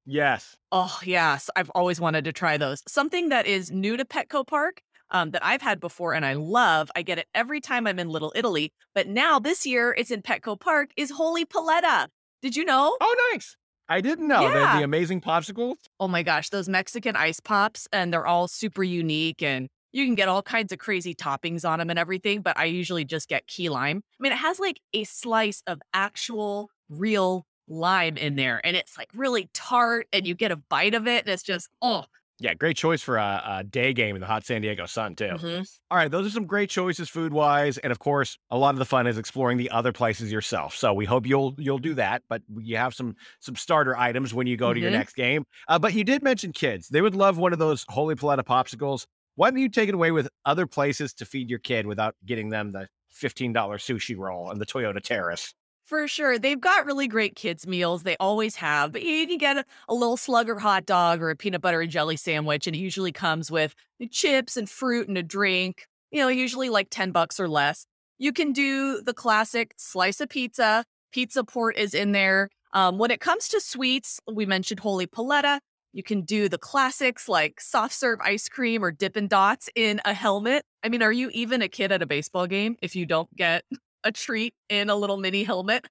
Yes. 0.06 0.56
Oh, 0.72 0.98
yes. 1.04 1.50
I've 1.56 1.68
always 1.74 2.00
wanted 2.00 2.24
to 2.24 2.32
try 2.32 2.56
those. 2.56 2.82
Something 2.88 3.28
that 3.28 3.46
is 3.46 3.70
new 3.70 3.98
to 3.98 4.04
Petco 4.04 4.46
Park 4.46 4.80
um, 5.10 5.30
that 5.32 5.44
I've 5.44 5.62
had 5.62 5.80
before 5.80 6.14
and 6.14 6.24
I 6.24 6.34
love. 6.34 6.90
I 6.94 7.02
get 7.02 7.18
it 7.18 7.26
every 7.34 7.60
time 7.60 7.86
I'm 7.86 7.98
in 7.98 8.08
Little 8.08 8.32
Italy. 8.34 8.72
But 8.94 9.08
now 9.08 9.38
this 9.38 9.66
year 9.66 9.94
it's 9.96 10.10
in 10.10 10.22
Petco 10.22 10.58
Park 10.58 10.90
is 10.96 11.10
Holy 11.10 11.44
Paleta. 11.44 12.08
Did 12.42 12.56
you 12.56 12.64
know? 12.64 12.96
Oh, 13.00 13.30
nice. 13.32 13.56
I 13.88 14.00
didn't 14.00 14.28
know. 14.28 14.42
Yeah. 14.42 14.78
the 14.78 14.84
amazing 14.84 15.20
popsicles. 15.20 15.74
Oh 15.98 16.08
my 16.08 16.22
gosh, 16.22 16.50
those 16.50 16.68
Mexican 16.68 17.16
ice 17.16 17.40
pops, 17.40 17.88
and 17.92 18.12
they're 18.12 18.26
all 18.26 18.46
super 18.46 18.84
unique 18.84 19.42
and 19.42 19.68
you 19.92 20.06
can 20.06 20.14
get 20.14 20.28
all 20.28 20.42
kinds 20.42 20.72
of 20.72 20.78
crazy 20.78 21.14
toppings 21.14 21.68
on 21.68 21.80
them 21.80 21.90
and 21.90 21.98
everything, 21.98 22.42
but 22.42 22.56
I 22.56 22.66
usually 22.66 23.04
just 23.04 23.28
get 23.28 23.46
key 23.46 23.68
lime. 23.68 24.02
I 24.20 24.22
mean, 24.22 24.32
it 24.32 24.38
has 24.38 24.60
like 24.60 24.80
a 24.92 25.04
slice 25.04 25.62
of 25.66 25.80
actual 25.92 26.70
real 26.88 27.44
lime 27.66 28.16
in 28.16 28.36
there, 28.36 28.60
and 28.64 28.76
it's 28.76 28.96
like 28.96 29.08
really 29.14 29.50
tart, 29.52 30.06
and 30.12 30.26
you 30.26 30.34
get 30.34 30.52
a 30.52 30.56
bite 30.56 30.94
of 30.94 31.08
it, 31.08 31.24
and 31.24 31.32
it's 31.32 31.42
just, 31.42 31.68
oh, 31.82 32.04
Yeah, 32.40 32.54
great 32.54 32.76
choice 32.76 33.02
for 33.02 33.18
a, 33.18 33.42
a 33.58 33.64
day 33.64 33.92
game 33.92 34.16
in 34.16 34.20
the 34.20 34.26
hot 34.26 34.44
San 34.46 34.62
Diego 34.62 34.86
sun, 34.86 35.14
too. 35.14 35.36
mhm. 35.36 35.64
All 35.90 35.98
right, 35.98 36.10
those 36.10 36.26
are 36.26 36.30
some 36.30 36.46
great 36.46 36.70
choices 36.70 37.08
food 37.10 37.32
wise, 37.32 37.76
and 37.78 37.92
of 37.92 37.98
course, 37.98 38.38
a 38.50 38.56
lot 38.56 38.74
of 38.74 38.78
the 38.78 38.86
fun 38.86 39.06
is 39.08 39.18
exploring 39.18 39.58
the 39.58 39.70
other 39.70 39.92
places 39.92 40.32
yourself. 40.32 40.74
So 40.76 40.94
we 40.94 41.04
hope 41.04 41.26
you'll 41.26 41.54
you'll 41.58 41.78
do 41.78 41.94
that. 41.94 42.22
But 42.28 42.42
you 42.58 42.76
have 42.76 42.94
some 42.94 43.16
some 43.40 43.56
starter 43.56 43.96
items 43.96 44.32
when 44.32 44.46
you 44.46 44.56
go 44.56 44.72
to 44.72 44.80
your 44.80 44.90
Mhm. 44.90 44.92
next 44.92 45.14
game. 45.16 45.44
Uh, 45.68 45.78
but 45.80 45.94
you 45.94 46.04
did 46.04 46.22
mention 46.22 46.52
kids; 46.52 46.88
they 46.88 47.02
would 47.02 47.16
love 47.16 47.38
one 47.38 47.52
of 47.52 47.58
those 47.58 47.84
Holy 47.88 48.14
Paleta 48.14 48.44
popsicles. 48.44 49.06
Why 49.34 49.50
don't 49.50 49.60
you 49.60 49.68
take 49.68 49.88
it 49.88 49.94
away 49.96 50.12
with 50.12 50.28
other 50.46 50.66
places 50.66 51.12
to 51.14 51.26
feed 51.26 51.50
your 51.50 51.58
kid 51.60 51.86
without 51.86 52.14
getting 52.24 52.50
them 52.50 52.72
the 52.72 52.88
fifteen 53.10 53.52
dollar 53.52 53.78
sushi 53.78 54.16
roll 54.16 54.50
and 54.50 54.60
the 54.60 54.66
Toyota 54.66 55.02
Terrace? 55.02 55.54
For 55.90 56.06
sure. 56.06 56.38
They've 56.38 56.60
got 56.60 56.86
really 56.86 57.08
great 57.08 57.34
kids' 57.34 57.66
meals. 57.66 58.04
They 58.04 58.16
always 58.20 58.54
have. 58.54 58.92
But 58.92 59.02
you 59.02 59.26
can 59.26 59.38
get 59.38 59.56
a, 59.56 59.64
a 59.88 59.92
little 59.92 60.16
slugger 60.16 60.56
hot 60.56 60.86
dog 60.86 61.20
or 61.20 61.30
a 61.30 61.34
peanut 61.34 61.62
butter 61.62 61.80
and 61.80 61.90
jelly 61.90 62.14
sandwich, 62.14 62.68
and 62.68 62.76
it 62.76 62.78
usually 62.78 63.10
comes 63.10 63.50
with 63.50 63.74
chips 64.12 64.56
and 64.56 64.70
fruit 64.70 65.08
and 65.08 65.18
a 65.18 65.22
drink, 65.24 65.88
you 66.12 66.20
know, 66.20 66.28
usually 66.28 66.68
like 66.68 66.90
10 66.90 67.10
bucks 67.10 67.40
or 67.40 67.48
less. 67.48 67.86
You 68.18 68.32
can 68.32 68.52
do 68.52 69.02
the 69.02 69.12
classic 69.12 69.74
slice 69.78 70.20
of 70.20 70.28
pizza. 70.28 70.84
Pizza 71.10 71.42
port 71.42 71.76
is 71.76 71.92
in 71.92 72.12
there. 72.12 72.50
Um, 72.72 72.98
when 72.98 73.10
it 73.10 73.18
comes 73.18 73.48
to 73.48 73.60
sweets, 73.60 74.20
we 74.32 74.46
mentioned 74.46 74.78
Holy 74.78 75.08
Paleta. 75.08 75.58
You 75.92 76.04
can 76.04 76.20
do 76.20 76.48
the 76.48 76.56
classics 76.56 77.28
like 77.28 77.60
soft 77.60 77.94
serve 77.94 78.20
ice 78.20 78.48
cream 78.48 78.84
or 78.84 78.92
Dippin' 78.92 79.26
Dots 79.26 79.68
in 79.74 80.00
a 80.04 80.14
helmet. 80.14 80.62
I 80.84 80.88
mean, 80.88 81.02
are 81.02 81.10
you 81.10 81.30
even 81.30 81.62
a 81.62 81.68
kid 81.68 81.90
at 81.90 82.00
a 82.00 82.06
baseball 82.06 82.46
game 82.46 82.76
if 82.80 82.94
you 82.94 83.06
don't 83.06 83.34
get 83.34 83.64
a 84.04 84.12
treat 84.12 84.54
in 84.68 84.90
a 84.90 84.94
little 84.96 85.16
mini 85.16 85.44
helmet. 85.44 85.86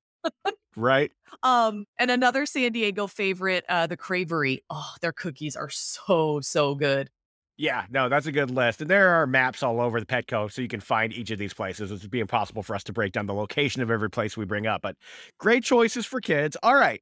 Right? 0.76 1.12
Um, 1.44 1.86
and 1.98 2.12
another 2.12 2.46
San 2.46 2.74
Diego 2.74 3.08
favorite, 3.08 3.64
uh, 3.70 3.88
the 3.88 3.96
Cravory. 3.96 4.60
Oh, 4.70 4.94
their 5.00 5.14
cookies 5.14 5.56
are 5.56 5.70
so 5.70 6.42
so 6.42 6.76
good. 6.76 7.10
Yeah, 7.56 7.86
no, 7.90 8.10
that's 8.10 8.26
a 8.26 8.32
good 8.32 8.52
list. 8.52 8.82
And 8.82 8.90
there 8.90 9.10
are 9.10 9.28
maps 9.28 9.64
all 9.64 9.80
over 9.80 10.00
the 10.00 10.06
Petco, 10.06 10.52
so 10.52 10.62
you 10.62 10.68
can 10.68 10.80
find 10.80 11.14
each 11.14 11.30
of 11.30 11.38
these 11.38 11.54
places. 11.54 11.92
It 11.92 12.02
would 12.02 12.10
be 12.10 12.20
impossible 12.22 12.64
for 12.64 12.76
us 12.76 12.84
to 12.86 12.94
break 12.94 13.12
down 13.14 13.26
the 13.26 13.34
location 13.34 13.82
of 13.82 13.92
every 13.92 14.10
place 14.10 14.36
we 14.36 14.46
bring 14.46 14.66
up, 14.66 14.82
but 14.82 14.96
great 15.40 15.64
choices 15.64 16.06
for 16.06 16.20
kids. 16.20 16.58
All 16.64 16.76
right. 16.76 17.02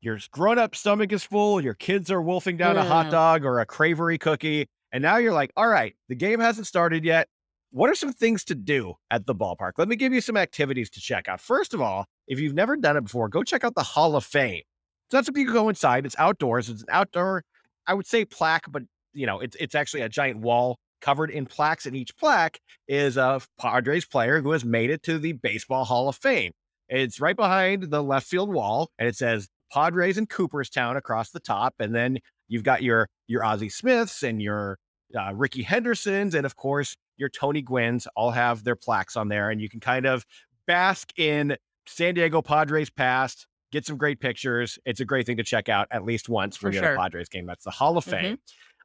Your 0.00 0.18
grown 0.30 0.58
up 0.58 0.76
stomach 0.76 1.12
is 1.12 1.24
full, 1.24 1.60
your 1.60 1.74
kids 1.74 2.10
are 2.10 2.22
wolfing 2.22 2.56
down 2.56 2.76
a 2.76 2.84
hot 2.84 3.10
dog 3.10 3.44
or 3.44 3.58
a 3.58 3.66
cravory 3.66 4.18
cookie. 4.18 4.66
And 4.92 5.02
now 5.02 5.16
you're 5.16 5.32
like, 5.32 5.52
all 5.56 5.68
right, 5.68 5.94
the 6.08 6.14
game 6.14 6.40
hasn't 6.40 6.68
started 6.68 7.04
yet. 7.04 7.28
What 7.70 7.90
are 7.90 7.94
some 7.94 8.12
things 8.12 8.44
to 8.44 8.54
do 8.54 8.94
at 9.10 9.26
the 9.26 9.34
ballpark? 9.34 9.72
Let 9.76 9.88
me 9.88 9.96
give 9.96 10.12
you 10.12 10.22
some 10.22 10.36
activities 10.36 10.88
to 10.90 11.00
check 11.00 11.28
out. 11.28 11.40
First 11.40 11.74
of 11.74 11.82
all, 11.82 12.06
if 12.26 12.40
you've 12.40 12.54
never 12.54 12.76
done 12.76 12.96
it 12.96 13.02
before, 13.02 13.28
go 13.28 13.42
check 13.42 13.62
out 13.62 13.74
the 13.74 13.82
Hall 13.82 14.16
of 14.16 14.24
Fame. 14.24 14.62
So 15.10 15.18
that's 15.18 15.28
if 15.28 15.36
you 15.36 15.52
go 15.52 15.68
inside. 15.68 16.06
It's 16.06 16.16
outdoors. 16.18 16.68
It's 16.68 16.82
an 16.82 16.88
outdoor, 16.90 17.44
I 17.86 17.94
would 17.94 18.06
say 18.06 18.24
plaque, 18.24 18.66
but 18.70 18.82
you 19.12 19.26
know, 19.26 19.40
it's 19.40 19.56
it's 19.56 19.74
actually 19.74 20.02
a 20.02 20.08
giant 20.08 20.40
wall 20.40 20.78
covered 21.00 21.30
in 21.30 21.46
plaques, 21.46 21.86
and 21.86 21.96
each 21.96 22.16
plaque 22.16 22.60
is 22.86 23.16
a 23.16 23.40
Padres 23.58 24.04
player 24.04 24.40
who 24.40 24.52
has 24.52 24.64
made 24.64 24.90
it 24.90 25.02
to 25.04 25.18
the 25.18 25.32
Baseball 25.32 25.84
Hall 25.84 26.08
of 26.08 26.16
Fame. 26.16 26.52
It's 26.88 27.20
right 27.20 27.36
behind 27.36 27.90
the 27.90 28.02
left 28.02 28.26
field 28.26 28.52
wall, 28.52 28.90
and 28.98 29.08
it 29.08 29.16
says 29.16 29.48
Padres 29.72 30.18
in 30.18 30.26
Cooperstown 30.26 30.96
across 30.96 31.30
the 31.30 31.40
top, 31.40 31.74
and 31.78 31.94
then 31.94 32.18
you've 32.48 32.62
got 32.62 32.82
your 32.82 33.08
your 33.26 33.44
Ozzie 33.44 33.68
Smiths 33.68 34.22
and 34.22 34.40
your 34.42 34.78
uh, 35.18 35.32
Ricky 35.34 35.62
Hendersons, 35.62 36.34
and 36.34 36.44
of 36.46 36.56
course 36.56 36.96
your 37.16 37.28
Tony 37.28 37.62
Gwynns 37.62 38.06
all 38.16 38.30
have 38.30 38.64
their 38.64 38.76
plaques 38.76 39.16
on 39.16 39.28
there, 39.28 39.50
and 39.50 39.60
you 39.60 39.68
can 39.68 39.80
kind 39.80 40.06
of 40.06 40.24
bask 40.66 41.12
in 41.18 41.56
San 41.86 42.14
Diego 42.14 42.42
Padres 42.42 42.90
past, 42.90 43.46
get 43.72 43.86
some 43.86 43.96
great 43.96 44.20
pictures. 44.20 44.78
It's 44.84 45.00
a 45.00 45.04
great 45.04 45.26
thing 45.26 45.36
to 45.38 45.42
check 45.42 45.68
out 45.68 45.88
at 45.90 46.04
least 46.04 46.28
once 46.28 46.56
For 46.56 46.66
when 46.68 46.74
you're 46.74 46.82
sure. 46.84 46.96
Padres 46.96 47.28
game. 47.28 47.46
That's 47.46 47.64
the 47.64 47.70
Hall 47.70 47.96
of 47.96 48.04
Mhm. 48.04 48.10
Fame. 48.10 48.38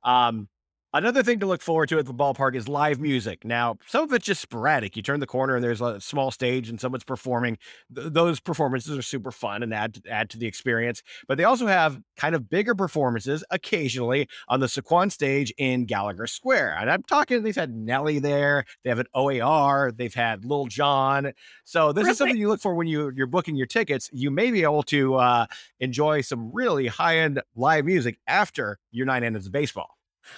Um, 0.04 0.48
another 0.94 1.24
thing 1.24 1.40
to 1.40 1.46
look 1.46 1.62
forward 1.62 1.90
to 1.90 2.00
at 2.00 2.06
the 2.06 2.14
ballpark 2.14 2.56
is 2.56 2.68
live 2.68 3.00
music. 3.00 3.44
Now, 3.44 3.78
some 3.88 4.04
of 4.04 4.14
it's 4.14 4.26
just 4.26 4.42
sporadic. 4.42 4.96
You 4.96 5.02
turn 5.02 5.20
the 5.20 5.28
corner 5.28 5.56
and 5.56 5.64
there's 5.64 5.82
a 5.82 6.00
small 6.00 6.32
stage 6.32 6.70
and 6.70 6.80
someone's 6.80 7.04
performing. 7.04 7.58
Th- 7.96 8.12
those 8.12 8.40
performances 8.40 8.98
are 8.98 9.02
super 9.02 9.32
fun 9.32 9.64
and 9.64 9.74
add 9.74 10.02
add 10.10 10.30
to 10.32 10.38
the 10.38 10.46
experience. 10.48 11.02
But 11.28 11.38
they 11.38 11.44
also 11.44 11.68
have 11.68 12.00
kind 12.18 12.36
of 12.36 12.50
bigger 12.50 12.76
performances 12.76 13.44
occasionally 13.52 14.28
on 14.48 14.60
the 14.60 14.68
Sycuan 14.68 15.12
stage 15.12 15.54
in 15.58 15.86
Gallagher 15.86 16.28
Square. 16.28 16.78
And 16.80 16.90
I'm 16.90 17.04
talking, 17.04 17.44
they've 17.44 17.56
had 17.56 17.74
Nelly 17.74 18.20
there, 18.20 18.66
they 18.84 18.90
have 18.90 19.00
an 19.00 19.08
OAR, 19.14 19.92
they've 19.92 20.14
had 20.14 20.46
Lil 20.46 20.66
Jon. 20.68 21.32
So 21.66 21.92
this 21.92 22.04
Really? 22.04 22.12
is 22.12 22.18
something 22.18 22.38
you 22.38 22.48
look 22.48 22.62
for 22.62 22.76
when 22.76 22.88
you 22.88 23.12
you're 23.16 23.28
booking 23.28 23.56
your 23.56 23.68
tickets. 23.68 24.10
You 24.14 24.32
may 24.32 24.52
be 24.52 24.64
able 24.64 24.84
to 24.84 25.16
uh, 25.16 25.46
enjoy 25.80 26.22
some 26.22 26.52
really 26.54 26.88
high 26.88 27.18
end 27.18 27.42
live 27.56 27.86
music 27.86 28.20
after 28.28 28.80
your 28.92 29.06
nine 29.06 29.24
innings 29.24 29.46
of 29.46 29.52
baseball. 29.52 29.98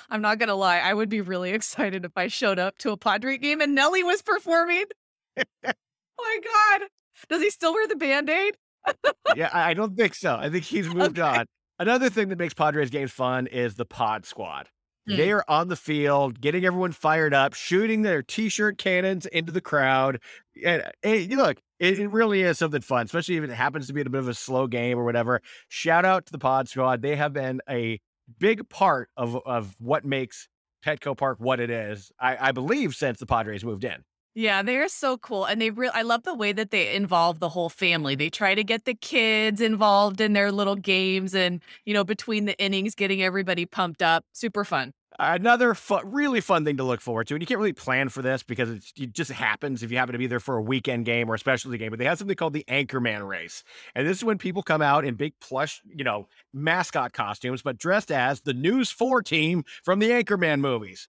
I'm 0.09 0.21
not 0.21 0.39
gonna 0.39 0.55
lie, 0.55 0.79
I 0.79 0.93
would 0.93 1.09
be 1.09 1.21
really 1.21 1.51
excited 1.51 2.05
if 2.05 2.11
I 2.15 2.27
showed 2.27 2.59
up 2.59 2.77
to 2.79 2.91
a 2.91 2.97
Padre 2.97 3.37
game 3.37 3.61
and 3.61 3.75
Nelly 3.75 4.03
was 4.03 4.21
performing. 4.21 4.85
oh 5.37 5.43
my 6.17 6.39
god. 6.43 6.87
Does 7.29 7.41
he 7.41 7.49
still 7.49 7.73
wear 7.73 7.87
the 7.87 7.95
band-aid? 7.95 8.55
yeah, 9.35 9.49
I 9.53 9.73
don't 9.73 9.95
think 9.97 10.13
so. 10.15 10.35
I 10.35 10.49
think 10.49 10.63
he's 10.65 10.87
moved 10.93 11.19
Okay. 11.19 11.39
on. 11.39 11.45
Another 11.79 12.09
thing 12.09 12.29
that 12.29 12.39
makes 12.39 12.53
Padres 12.53 12.89
games 12.89 13.11
fun 13.11 13.47
is 13.47 13.75
the 13.75 13.85
Pod 13.85 14.25
Squad. 14.25 14.67
Hmm. 15.07 15.17
They 15.17 15.31
are 15.31 15.43
on 15.47 15.67
the 15.67 15.75
field, 15.75 16.39
getting 16.39 16.65
everyone 16.65 16.91
fired 16.93 17.33
up, 17.33 17.53
shooting 17.53 18.01
their 18.01 18.21
t-shirt 18.23 18.77
cannons 18.77 19.25
into 19.27 19.51
the 19.51 19.61
crowd. 19.61 20.19
And, 20.65 20.83
and 21.03 21.29
you 21.29 21.37
look, 21.37 21.57
it, 21.79 21.99
it 21.99 22.07
really 22.09 22.41
is 22.41 22.57
something 22.59 22.81
fun, 22.81 23.05
especially 23.05 23.35
if 23.37 23.43
it 23.43 23.49
happens 23.51 23.87
to 23.87 23.93
be 23.93 24.01
a 24.01 24.05
bit 24.05 24.19
of 24.19 24.27
a 24.29 24.33
slow 24.33 24.67
game 24.67 24.97
or 24.97 25.03
whatever. 25.03 25.41
Shout 25.67 26.05
out 26.05 26.25
to 26.27 26.31
the 26.31 26.39
Pod 26.39 26.69
Squad. 26.69 27.01
They 27.01 27.15
have 27.15 27.33
been 27.33 27.59
a 27.69 27.99
big 28.39 28.67
part 28.69 29.09
of 29.17 29.37
of 29.45 29.75
what 29.79 30.05
makes 30.05 30.47
Petco 30.85 31.17
Park 31.17 31.37
what 31.39 31.59
it 31.59 31.69
is. 31.69 32.11
I, 32.19 32.49
I 32.49 32.51
believe 32.51 32.95
since 32.95 33.19
the 33.19 33.25
Padres 33.25 33.63
moved 33.63 33.83
in. 33.83 34.03
Yeah, 34.37 34.63
they're 34.63 34.89
so 34.89 35.17
cool. 35.17 35.45
And 35.45 35.61
they 35.61 35.69
really, 35.69 35.93
I 35.93 36.01
love 36.01 36.23
the 36.23 36.35
way 36.35 36.51
that 36.51 36.69
they 36.69 36.93
involve 36.93 37.39
the 37.39 37.47
whole 37.47 37.69
family. 37.69 38.15
They 38.15 38.29
try 38.29 38.53
to 38.53 38.65
get 38.65 38.83
the 38.83 38.93
kids 38.93 39.61
involved 39.61 40.19
in 40.19 40.33
their 40.33 40.51
little 40.51 40.75
games 40.75 41.33
and, 41.33 41.61
you 41.85 41.93
know, 41.93 42.03
between 42.03 42.43
the 42.43 42.57
innings, 42.59 42.95
getting 42.95 43.23
everybody 43.23 43.65
pumped 43.65 44.01
up. 44.01 44.25
Super 44.33 44.65
fun. 44.65 44.91
Another 45.17 45.75
really 46.03 46.41
fun 46.41 46.65
thing 46.65 46.77
to 46.77 46.83
look 46.83 46.99
forward 46.99 47.27
to, 47.27 47.35
and 47.35 47.41
you 47.41 47.47
can't 47.47 47.59
really 47.59 47.73
plan 47.73 48.09
for 48.09 48.21
this 48.21 48.43
because 48.43 48.69
it 48.97 49.13
just 49.13 49.31
happens 49.31 49.81
if 49.81 49.91
you 49.91 49.97
happen 49.97 50.13
to 50.13 50.19
be 50.19 50.27
there 50.27 50.41
for 50.41 50.57
a 50.57 50.61
weekend 50.61 51.05
game 51.05 51.29
or 51.29 51.35
a 51.35 51.39
specialty 51.39 51.77
game. 51.77 51.89
But 51.89 51.99
they 51.99 52.05
have 52.05 52.17
something 52.17 52.35
called 52.35 52.53
the 52.53 52.65
Anchorman 52.67 53.25
Race, 53.27 53.63
and 53.95 54.05
this 54.05 54.17
is 54.17 54.23
when 54.25 54.37
people 54.37 54.61
come 54.61 54.81
out 54.81 55.05
in 55.05 55.15
big 55.15 55.33
plush, 55.39 55.81
you 55.85 56.03
know, 56.03 56.27
mascot 56.53 57.13
costumes, 57.13 57.61
but 57.61 57.77
dressed 57.77 58.11
as 58.11 58.41
the 58.41 58.53
News 58.53 58.91
Four 58.91 59.21
team 59.21 59.63
from 59.83 59.99
the 59.99 60.09
Anchorman 60.09 60.59
movies. 60.59 61.07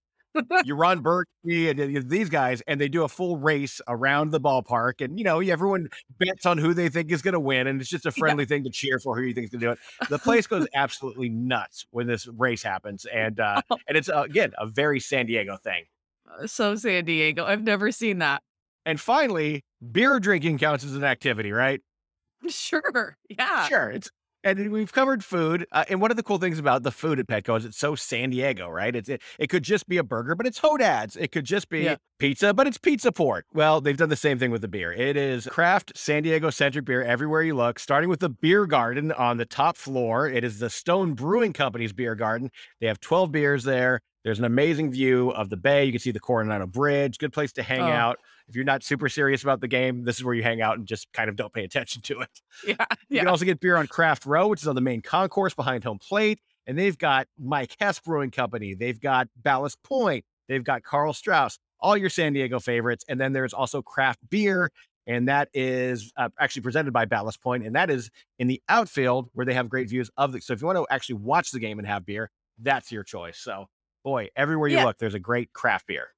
You 0.64 0.75
Ron 0.75 1.00
Burgundy 1.00 1.71
and 1.71 2.09
these 2.09 2.28
guys, 2.28 2.62
and 2.66 2.81
they 2.81 2.88
do 2.88 3.05
a 3.05 3.09
full 3.09 3.37
race 3.37 3.81
around 3.88 4.31
the 4.31 4.40
ballpark, 4.40 5.00
and 5.05 5.19
you 5.19 5.25
know, 5.25 5.40
everyone 5.40 5.88
bets 6.19 6.47
on 6.47 6.59
who 6.59 6.75
they 6.75 6.88
think 6.88 7.11
is 7.11 7.23
going 7.23 7.35
to 7.35 7.40
win, 7.40 7.66
and 7.66 7.81
it's 7.81 7.90
just 7.90 8.07
a 8.07 8.12
friendly 8.12 8.45
thing 8.45 8.64
to 8.64 8.71
cheer 8.71 8.99
for 8.99 9.16
who 9.16 9.23
you 9.23 9.35
think 9.35 9.45
is 9.45 9.50
going 9.50 9.61
to 9.61 9.66
do 9.66 9.73
it. 9.73 10.09
The 10.09 10.19
place 10.26 10.47
goes 10.47 10.66
absolutely 10.75 11.28
nuts 11.28 11.87
when 11.90 12.07
this 12.07 12.26
race 12.26 12.62
happens, 12.62 13.07
and 13.07 13.40
uh, 13.40 13.62
and 13.88 13.97
it's 13.97 14.09
uh, 14.09 14.23
again 14.23 14.52
a 14.59 14.66
very 14.66 15.00
San 15.00 15.26
Diego 15.26 15.57
thing. 15.57 15.85
Uh, 16.28 16.47
So 16.47 16.75
San 16.76 17.05
Diego. 17.05 17.45
I've 17.45 17.62
never 17.62 17.90
seen 17.93 18.19
that. 18.19 18.43
And 18.85 19.00
finally, 19.00 19.64
beer 19.93 20.21
drinking 20.21 20.59
counts 20.59 20.85
as 20.85 20.95
an 20.95 21.05
activity, 21.05 21.52
right? 21.52 21.81
Sure. 22.49 23.16
Yeah. 23.28 23.66
Sure, 23.66 23.90
it's 23.90 24.11
And 24.47 24.71
we've 24.71 24.93
covered 24.93 25.25
food. 25.25 25.67
Uh, 25.73 25.85
and 25.91 26.00
one 26.00 26.12
of 26.12 26.17
the 26.17 26.23
cool 26.23 26.38
things 26.38 26.61
about 26.61 26.85
the 26.85 26.93
food 26.93 27.19
at 27.19 27.26
Petco 27.26 27.59
is 27.59 27.65
it's 27.65 27.76
so 27.76 27.97
San 27.97 28.31
Diego, 28.31 28.69
right? 28.69 28.95
It's, 28.95 29.09
it, 29.09 29.21
it 29.41 29.49
could 29.49 29.65
just 29.65 29.88
be 29.88 29.97
a 29.97 30.05
burger, 30.05 30.37
but 30.37 30.47
it's 30.47 30.61
Hodad's. 30.61 31.17
It 31.17 31.33
could 31.33 31.45
just 31.45 31.69
be 31.69 31.81
Yeah. 31.81 31.97
pizza, 32.21 32.55
but 32.55 32.69
it's 32.69 32.79
pizza 32.79 33.11
port. 33.11 33.47
Well, 33.53 33.81
they've 33.81 33.97
done 33.97 34.09
the 34.09 34.15
same 34.15 34.38
thing 34.38 34.53
with 34.53 34.61
the 34.62 34.69
beer. 34.69 34.93
It 34.93 35.17
is 35.17 35.49
craft 35.50 35.91
San 35.97 36.23
Diego 36.23 36.50
centric 36.50 36.85
beer 36.85 37.03
everywhere 37.03 37.43
you 37.43 37.57
look, 37.57 37.81
starting 37.81 38.09
with 38.09 38.21
the 38.21 38.29
beer 38.29 38.67
garden 38.67 39.11
on 39.11 39.37
the 39.37 39.47
top 39.47 39.76
floor. 39.76 40.29
It 40.29 40.45
is 40.45 40.61
the 40.61 40.71
Stone 40.71 41.15
Brewing 41.15 41.53
Company's 41.53 41.93
beer 41.93 42.15
garden. 42.15 42.53
They 42.81 42.87
have 42.87 43.00
12 43.00 43.33
beers 43.33 43.65
there. 43.65 44.00
There's 44.23 44.38
an 44.38 44.45
amazing 44.45 44.93
view 44.93 45.31
of 45.31 45.50
the 45.50 45.57
bay. 45.57 45.85
You 45.87 45.93
can 45.93 45.99
see 46.00 46.12
the 46.12 46.21
Coronado 46.21 46.67
Bridge. 46.69 47.19
Good 47.19 47.33
place 47.33 47.53
to 47.55 47.65
hang 47.65 47.81
Oh. 47.81 47.85
out. 47.87 48.19
If 48.49 48.55
you're 48.55 48.65
not 48.65 48.83
super 48.85 49.09
serious 49.09 49.43
about 49.43 49.61
the 49.61 49.69
game, 49.69 50.05
this 50.05 50.17
is 50.17 50.25
where 50.25 50.35
you 50.35 50.43
hang 50.43 50.61
out 50.61 50.79
and 50.79 50.87
just 50.87 51.12
kind 51.12 51.29
of 51.29 51.37
don't 51.37 51.53
pay 51.53 51.65
attention 51.65 52.03
to 52.03 52.21
it. 52.21 52.31
Yeah. 52.67 52.76
You 53.09 53.17
Yeah. 53.17 53.21
can 53.23 53.29
also 53.29 53.45
get 53.45 53.61
beer 53.61 53.76
on 53.76 53.87
Craft 53.87 54.25
Row, 54.26 54.49
which 54.49 54.62
is 54.62 54.69
on 54.69 54.75
the 54.75 54.81
main 54.81 55.03
concourse 55.03 55.53
behind 55.55 55.85
home 55.85 55.99
plate. 55.99 56.41
And 56.67 56.79
they've 56.79 56.97
got 56.99 57.29
Mike 57.38 57.76
Hess 57.79 58.00
Brewing 58.00 58.31
Company. 58.31 58.75
They've 58.75 58.99
got 59.00 59.29
Ballast 59.37 59.83
Point. 59.83 60.25
They've 60.49 60.65
got 60.65 60.83
Karl 60.83 61.12
Strauss, 61.12 61.59
all 61.81 61.97
your 61.97 62.09
San 62.09 62.33
Diego 62.33 62.59
favorites. 62.61 63.05
And 63.09 63.21
then 63.21 63.33
there's 63.33 63.53
also 63.53 63.83
craft 63.83 64.21
beer. 64.31 64.71
And 65.09 65.29
that 65.29 65.49
is 65.55 66.12
uh, 66.17 66.29
actually 66.41 66.62
presented 66.62 66.93
by 66.93 67.05
Ballast 67.05 67.41
Point, 67.41 67.65
And 67.65 67.76
that 67.76 67.91
is 67.91 68.11
in 68.41 68.49
the 68.49 68.61
outfield 68.69 69.29
where 69.35 69.47
they 69.47 69.55
have 69.55 69.69
great 69.69 69.88
views 69.88 70.11
of 70.17 70.33
the. 70.33 70.41
So 70.41 70.53
if 70.53 70.61
you 70.61 70.67
want 70.67 70.79
to 70.79 70.87
actually 70.93 71.17
watch 71.17 71.50
the 71.53 71.61
game 71.61 71.79
and 71.79 71.87
have 71.87 72.05
beer, 72.05 72.31
that's 72.61 72.91
your 72.91 73.05
choice. 73.05 73.38
So, 73.38 73.67
boy, 74.03 74.29
everywhere 74.35 74.69
you 74.69 74.79
Yeah. 74.79 74.85
look, 74.87 74.99
there's 74.99 75.15
a 75.15 75.21
great 75.21 75.53
craft 75.53 75.87
beer. 75.87 76.09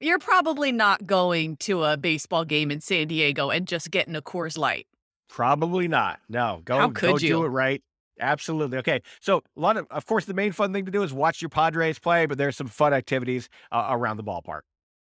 You're 0.00 0.18
probably 0.18 0.70
not 0.72 1.06
going 1.06 1.56
to 1.58 1.84
a 1.84 1.96
baseball 1.96 2.44
game 2.44 2.70
in 2.70 2.80
San 2.80 3.08
Diego 3.08 3.50
and 3.50 3.66
just 3.66 3.90
getting 3.90 4.14
a 4.14 4.22
Coors 4.22 4.56
Light. 4.56 4.86
Probably 5.28 5.88
not. 5.88 6.20
No, 6.28 6.62
go, 6.64 6.78
How 6.78 6.86
go 6.88 7.12
could 7.12 7.20
do 7.20 7.44
it 7.44 7.48
right. 7.48 7.82
Absolutely. 8.20 8.78
Okay. 8.78 9.00
So 9.20 9.42
a 9.56 9.60
lot 9.60 9.76
of, 9.76 9.86
of 9.90 10.06
course, 10.06 10.24
the 10.24 10.34
main 10.34 10.52
fun 10.52 10.72
thing 10.72 10.84
to 10.86 10.90
do 10.90 11.02
is 11.02 11.12
watch 11.12 11.42
your 11.42 11.48
Padres 11.48 11.98
play, 11.98 12.26
but 12.26 12.38
there's 12.38 12.56
some 12.56 12.66
fun 12.66 12.92
activities 12.94 13.48
uh, 13.70 13.88
around 13.90 14.16
the 14.16 14.24
ballpark. 14.24 14.60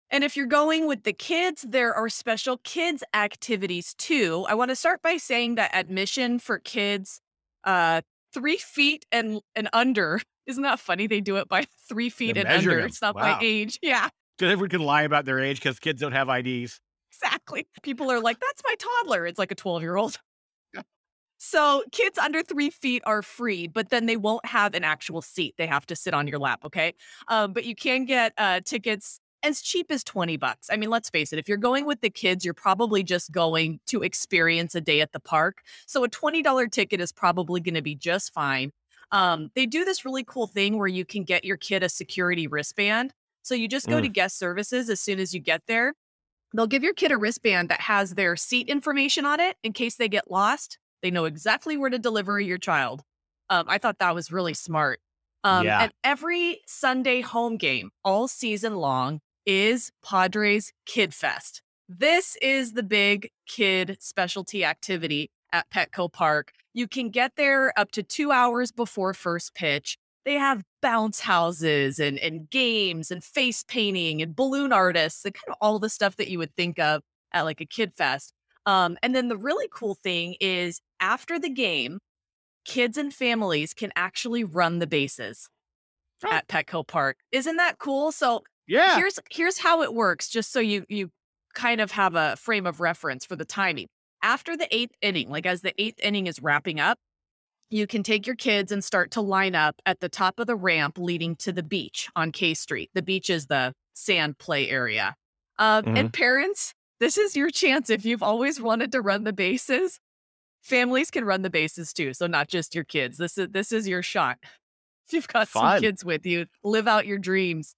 And 0.09 0.23
if 0.23 0.37
you're 0.37 0.45
going 0.45 0.87
with 0.87 1.03
the 1.03 1.13
kids, 1.13 1.65
there 1.67 1.93
are 1.93 2.09
special 2.09 2.57
kids 2.63 3.03
activities 3.13 3.93
too. 3.95 4.45
I 4.47 4.55
want 4.55 4.69
to 4.69 4.75
start 4.75 5.01
by 5.01 5.17
saying 5.17 5.55
that 5.55 5.71
admission 5.73 6.39
for 6.39 6.59
kids 6.59 7.21
uh 7.63 8.01
three 8.33 8.57
feet 8.57 9.05
and 9.11 9.41
and 9.55 9.67
under 9.73 10.21
isn't 10.45 10.63
that 10.63 10.79
funny? 10.79 11.07
They 11.07 11.19
do 11.21 11.35
it 11.37 11.49
by 11.49 11.65
three 11.89 12.09
feet 12.09 12.37
and 12.37 12.47
under. 12.47 12.77
them. 12.77 12.85
It's 12.85 13.01
not 13.01 13.15
Wow. 13.15 13.21
by 13.37 13.39
age. 13.43 13.79
Yeah, 13.83 14.09
Because 14.37 14.51
everyone 14.51 14.69
can 14.69 14.81
lie 14.81 15.03
about 15.03 15.25
their 15.25 15.39
age 15.39 15.59
because 15.59 15.79
kids 15.79 16.01
don't 16.01 16.11
have 16.11 16.29
IDs. 16.29 16.79
exactly. 17.11 17.67
People 17.81 18.11
are 18.11 18.19
like, 18.19 18.39
that's 18.39 18.61
my 18.65 18.75
toddler. 18.75 19.25
It's 19.25 19.39
like 19.39 19.51
a 19.51 19.55
12 19.55 19.81
year 19.81 19.95
old. 19.95 20.19
So 21.37 21.83
kids 21.91 22.17
under 22.17 22.41
three 22.41 22.69
feet 22.69 23.03
are 23.05 23.21
free, 23.21 23.67
but 23.67 23.89
then 23.89 24.07
they 24.07 24.17
won't 24.17 24.45
have 24.45 24.73
an 24.73 24.83
actual 24.83 25.21
seat. 25.21 25.53
They 25.57 25.67
have 25.67 25.85
to 25.87 25.95
sit 25.95 26.13
on 26.13 26.27
your 26.27 26.39
lap. 26.39 26.61
Okay. 26.65 26.93
Um, 27.27 27.53
but 27.53 27.63
you 27.63 27.75
can 27.75 28.05
get 28.05 28.33
uh, 28.37 28.61
tickets 28.65 29.19
as 29.43 29.61
cheap 29.61 29.91
as 29.91 30.03
20 30.03 30.35
bucks. 30.37 30.67
I 30.71 30.77
mean, 30.77 30.89
let's 30.89 31.09
face 31.09 31.31
it, 31.31 31.39
if 31.39 31.47
you're 31.47 31.57
going 31.57 31.85
with 31.85 32.01
the 32.01 32.09
kids, 32.09 32.43
you're 32.43 32.55
probably 32.55 33.03
just 33.03 33.31
going 33.31 33.79
to 33.85 34.01
experience 34.01 34.73
a 34.73 34.81
day 34.81 34.99
at 34.99 35.11
the 35.11 35.19
park. 35.19 35.61
So 35.85 36.03
a 36.03 36.09
$20 36.09 36.71
ticket 36.71 36.99
is 36.99 37.11
probably 37.11 37.61
going 37.61 37.75
to 37.75 37.83
be 37.83 37.95
just 37.95 38.33
fine. 38.33 38.71
Um, 39.11 39.51
they 39.55 39.67
do 39.67 39.85
this 39.85 40.03
really 40.03 40.23
cool 40.23 40.47
thing 40.47 40.77
where 40.77 40.87
you 40.87 41.05
can 41.05 41.23
get 41.23 41.45
your 41.45 41.55
kid 41.55 41.83
a 41.83 41.89
security 41.89 42.47
wristband. 42.47 43.13
So 43.47 43.55
you 43.55 43.67
just 43.67 43.87
go 43.87 44.01
to 44.01 44.07
guest 44.09 44.37
services 44.37 44.89
as 44.89 44.99
soon 44.99 45.19
as 45.19 45.33
you 45.33 45.39
get 45.39 45.61
there. 45.67 45.93
They'll 46.53 46.67
give 46.67 46.83
your 46.83 46.93
kid 46.93 47.11
a 47.11 47.17
wristband 47.17 47.69
that 47.69 47.81
has 47.81 48.15
their 48.15 48.35
seat 48.35 48.69
information 48.69 49.25
on 49.25 49.39
it 49.39 49.57
in 49.63 49.73
case 49.73 49.95
they 49.95 50.07
get 50.09 50.29
lost. 50.31 50.77
They 51.01 51.11
know 51.11 51.25
exactly 51.25 51.77
where 51.77 51.89
to 51.89 51.99
deliver 51.99 52.39
your 52.39 52.57
child. 52.57 53.03
Um, 53.49 53.65
I 53.67 53.77
thought 53.77 53.99
that 53.99 54.15
was 54.15 54.31
really 54.31 54.53
smart. 54.53 54.99
Um, 55.43 55.65
Yeah. 55.65 55.81
And 55.83 55.91
every 56.03 56.61
Sunday 56.67 57.21
home 57.21 57.57
game 57.57 57.91
all 58.03 58.27
season 58.27 58.75
long 58.75 59.21
is 59.45 59.91
Padres 60.03 60.73
Kid 60.85 61.13
Fest. 61.13 61.61
This 61.87 62.35
is 62.41 62.73
the 62.73 62.83
big 62.83 63.29
kid 63.47 63.97
specialty 64.01 64.65
activity 64.65 65.31
at 65.53 65.69
Petco 65.69 66.11
Park. 66.11 66.51
You 66.73 66.87
can 66.87 67.09
get 67.09 67.33
there 67.37 67.71
up 67.79 67.91
to 67.91 68.03
two 68.03 68.31
hours 68.31 68.71
before 68.71 69.13
first 69.13 69.53
pitch. 69.55 69.97
They 70.27 70.33
have 70.33 70.61
bounce 70.81 71.21
houses 71.21 71.99
and, 71.99 72.19
and 72.19 72.49
games 72.49 73.11
and 73.11 73.23
face 73.23 73.63
painting 73.63 74.21
and 74.21 74.35
balloon 74.35 74.73
artists 74.73 75.23
and 75.23 75.33
kind 75.33 75.49
of 75.49 75.55
all 75.61 75.79
the 75.79 75.89
stuff 75.89 76.17
that 76.17 76.27
you 76.27 76.37
would 76.37 76.53
think 76.53 76.77
of 76.79 77.01
at 77.31 77.43
like 77.43 77.61
a 77.61 77.65
kid 77.65 77.93
fest. 77.95 78.33
Um, 78.65 78.97
and 79.01 79.15
then 79.15 79.29
the 79.29 79.37
really 79.37 79.69
cool 79.73 79.95
thing 79.95 80.35
is 80.41 80.81
after 80.99 81.39
the 81.39 81.49
game, 81.49 81.99
kids 82.65 82.97
and 82.97 83.13
families 83.13 83.73
can 83.73 83.93
actually 83.95 84.43
run 84.43 84.79
the 84.79 84.87
bases 84.87 85.47
Oh. 86.25 86.29
at 86.33 86.49
Petco 86.49 86.85
Park. 86.85 87.19
Isn't 87.31 87.55
that 87.55 87.77
cool? 87.79 88.11
So 88.11 88.43
Yeah. 88.67 88.97
here's 88.97 89.19
here's 89.31 89.59
how 89.59 89.81
it 89.81 89.93
works, 89.93 90.27
just 90.27 90.51
so 90.51 90.59
you 90.59 90.83
you 90.89 91.09
kind 91.53 91.79
of 91.79 91.91
have 91.91 92.15
a 92.15 92.35
frame 92.35 92.65
of 92.67 92.81
reference 92.81 93.25
for 93.25 93.37
the 93.37 93.45
timing. 93.45 93.87
After 94.21 94.57
the 94.57 94.67
eighth 94.75 94.95
inning, 95.01 95.29
like 95.29 95.45
as 95.45 95.61
the 95.61 95.73
eighth 95.81 96.01
inning 96.03 96.27
is 96.27 96.41
wrapping 96.41 96.81
up, 96.81 96.99
you 97.69 97.87
can 97.87 98.03
take 98.03 98.25
your 98.25 98.35
kids 98.35 98.71
and 98.71 98.83
start 98.83 99.11
to 99.11 99.21
line 99.21 99.55
up 99.55 99.75
at 99.85 99.99
the 99.99 100.09
top 100.09 100.39
of 100.39 100.47
the 100.47 100.55
ramp 100.55 100.97
leading 100.97 101.35
to 101.37 101.51
the 101.51 101.63
beach 101.63 102.09
on 102.15 102.31
K 102.31 102.53
Street. 102.53 102.89
The 102.93 103.01
beach 103.01 103.29
is 103.29 103.47
the 103.47 103.73
sand 103.93 104.37
play 104.37 104.69
area. 104.69 105.15
Um, 105.59 105.83
And 105.87 106.13
parents, 106.13 106.73
this 106.99 107.17
is 107.17 107.35
your 107.35 107.49
chance. 107.49 107.89
If 107.89 108.05
you've 108.05 108.23
always 108.23 108.61
wanted 108.61 108.91
to 108.93 109.01
run 109.01 109.23
the 109.23 109.33
bases, 109.33 109.99
families 110.61 111.11
can 111.11 111.25
run 111.25 111.41
the 111.41 111.49
bases 111.49 111.93
too. 111.93 112.13
So 112.13 112.27
not 112.27 112.47
just 112.47 112.75
your 112.75 112.83
kids. 112.83 113.17
This 113.17 113.37
is 113.37 113.49
this 113.49 113.71
is 113.71 113.87
your 113.87 114.01
shot. 114.01 114.37
If 115.07 115.13
you've 115.13 115.27
got 115.27 115.47
Fun. 115.47 115.75
some 115.75 115.81
kids 115.81 116.05
with 116.05 116.25
you, 116.25 116.45
live 116.63 116.87
out 116.87 117.05
your 117.05 117.17
dreams. 117.19 117.75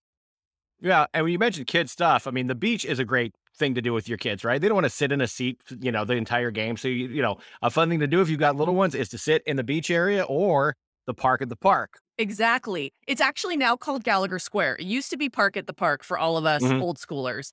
Yeah, 0.82 1.08
and 1.14 1.24
when 1.26 1.34
you 1.34 1.40
mentioned 1.40 1.68
kid 1.68 1.90
stuff, 1.90 2.26
I 2.26 2.32
mean, 2.32 2.48
the 2.48 2.56
beach 2.56 2.86
is 2.86 3.00
a 3.00 3.06
great 3.06 3.34
thing 3.60 3.76
to 3.76 3.82
do 3.82 3.94
with 3.94 4.10
your 4.10 4.18
kids, 4.18 4.44
right? 4.44 4.60
They 4.60 4.68
don't 4.68 4.76
want 4.76 4.86
to 4.86 4.90
sit 4.90 5.12
in 5.12 5.22
a 5.22 5.28
seat, 5.28 5.62
you 5.80 5.92
know, 5.92 6.06
the 6.06 6.14
entire 6.14 6.50
game. 6.50 6.78
So 6.78 6.88
you, 6.88 7.10
you 7.10 7.22
know, 7.22 7.38
a 7.62 7.70
fun 7.70 7.90
thing 7.90 8.00
to 8.00 8.08
do 8.08 8.22
if 8.22 8.30
you've 8.30 8.40
got 8.40 8.56
little 8.56 8.74
ones 8.76 8.96
is 8.96 9.10
to 9.10 9.18
sit 9.18 9.44
in 9.46 9.58
the 9.58 9.64
beach 9.64 9.92
area 9.92 10.24
or 10.24 10.76
the 11.06 11.14
park 11.14 11.42
at 11.42 11.50
the 11.50 11.56
park. 11.56 12.00
Exactly. 12.18 12.92
It's 13.08 13.22
actually 13.22 13.58
now 13.58 13.76
called 13.76 14.04
Gallagher 14.04 14.40
Square. 14.40 14.78
It 14.80 14.86
used 14.86 15.10
to 15.12 15.18
be 15.18 15.30
Park 15.30 15.56
at 15.58 15.68
the 15.68 15.74
Park 15.74 16.04
for 16.04 16.18
all 16.18 16.38
of 16.38 16.46
us 16.46 16.64
Mhm. 16.64 16.82
old 16.82 16.98
schoolers. 16.98 17.52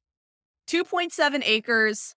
2.7 0.66 1.42
acres 1.44 2.14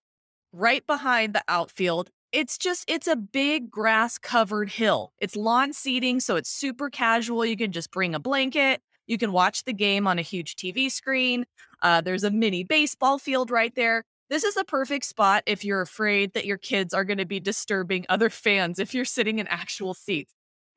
right 0.52 0.86
behind 0.86 1.34
the 1.34 1.44
outfield. 1.48 2.10
It's 2.32 2.58
just, 2.58 2.88
it's 2.88 3.06
a 3.06 3.16
big 3.16 3.70
grass 3.70 4.18
covered 4.18 4.70
hill. 4.70 5.12
It's 5.18 5.36
lawn 5.36 5.72
seating, 5.72 6.20
so 6.20 6.36
it's 6.36 6.50
super 6.50 6.90
casual. 6.90 7.44
You 7.44 7.56
can 7.56 7.72
just 7.72 7.90
bring 7.90 8.14
a 8.14 8.20
blanket. 8.20 8.80
You 9.06 9.18
can 9.18 9.32
watch 9.32 9.64
the 9.64 9.72
game 9.72 10.06
on 10.06 10.18
a 10.18 10.22
huge 10.22 10.54
TV 10.56 10.88
screen. 10.90 11.44
Uh, 11.82 12.00
there's 12.00 12.24
a 12.24 12.30
mini 12.30 12.64
baseball 12.64 13.18
field 13.18 13.50
right 13.50 13.74
there. 13.74 14.04
This 14.28 14.44
is 14.44 14.56
a 14.56 14.64
perfect 14.64 15.04
spot 15.06 15.42
if 15.46 15.64
you're 15.64 15.80
afraid 15.80 16.34
that 16.34 16.44
your 16.44 16.58
kids 16.58 16.94
are 16.94 17.04
going 17.04 17.18
to 17.18 17.24
be 17.24 17.40
disturbing 17.40 18.06
other 18.08 18.30
fans 18.30 18.78
if 18.78 18.94
you're 18.94 19.04
sitting 19.04 19.38
in 19.38 19.46
actual 19.48 19.92
seats. 19.94 20.32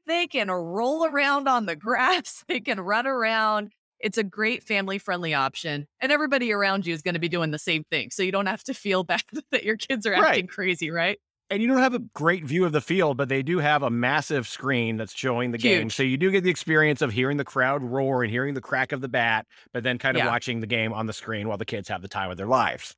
They 0.08 0.28
can 0.28 0.50
roll 0.50 1.06
around 1.06 1.48
on 1.48 1.66
the 1.66 1.76
grass, 1.88 2.44
they 2.48 2.60
can 2.60 2.80
run 2.80 3.06
around. 3.08 3.72
It's 4.00 4.18
a 4.18 4.24
great 4.24 4.64
family 4.64 4.98
friendly 4.98 5.34
option. 5.34 5.88
And 6.02 6.12
everybody 6.12 6.52
around 6.52 6.86
you 6.86 6.94
is 6.94 7.02
going 7.02 7.14
to 7.14 7.22
be 7.22 7.30
doing 7.30 7.52
the 7.52 7.60
same 7.60 7.86
thing. 7.90 8.10
So 8.12 8.22
you 8.22 8.34
don't 8.34 8.48
have 8.48 8.64
to 8.66 8.74
feel 8.74 9.04
bad 9.06 9.22
that 9.52 9.64
your 9.64 9.78
kids 9.78 10.06
are 10.06 10.12
Right. 10.12 10.24
acting 10.26 10.48
crazy, 10.48 10.90
right? 10.92 11.20
And 11.50 11.62
you 11.62 11.68
don't 11.68 11.78
have 11.78 11.94
a 11.94 12.00
great 12.00 12.46
view 12.46 12.66
of 12.66 12.72
the 12.72 12.82
field, 12.82 13.18
but 13.18 13.30
they 13.30 13.44
do 13.44 13.60
have 13.60 13.84
a 13.84 13.90
massive 13.90 14.48
screen 14.48 14.98
that's 14.98 15.14
showing 15.14 15.52
the 15.52 15.58
game. 15.60 15.90
So 15.92 16.02
you 16.02 16.18
do 16.18 16.32
get 16.32 16.44
the 16.44 16.50
experience 16.50 17.02
of 17.02 17.12
hearing 17.12 17.38
the 17.38 17.44
crowd 17.46 17.84
roar 17.84 18.24
and 18.24 18.32
hearing 18.32 18.56
the 18.56 18.62
crack 18.62 18.92
of 18.92 19.02
the 19.02 19.10
bat, 19.10 19.46
but 19.72 19.84
then 19.84 20.00
kind 20.00 20.18
of 20.18 20.24
Yeah. 20.24 20.30
watching 20.30 20.62
the 20.62 20.68
game 20.68 20.94
on 20.94 21.06
the 21.06 21.14
screen 21.14 21.48
while 21.48 21.58
the 21.58 21.66
kids 21.66 21.90
have 21.90 22.02
the 22.02 22.08
time 22.08 22.32
of 22.32 22.38
their 22.38 22.48
lives. 22.48 22.96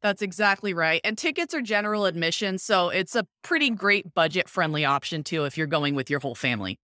That's 0.00 0.22
exactly 0.22 0.72
right. 0.72 1.00
And 1.04 1.18
tickets 1.18 1.52
are 1.54 1.60
general 1.60 2.06
admission. 2.06 2.58
So 2.58 2.88
it's 2.88 3.14
a 3.16 3.26
pretty 3.42 3.68
great 3.70 4.14
budget 4.14 4.48
friendly 4.48 4.84
option 4.84 5.24
too 5.24 5.44
if 5.44 5.58
you're 5.58 5.66
going 5.66 5.94
with 5.94 6.08
your 6.08 6.20
whole 6.20 6.36
family. 6.36 6.78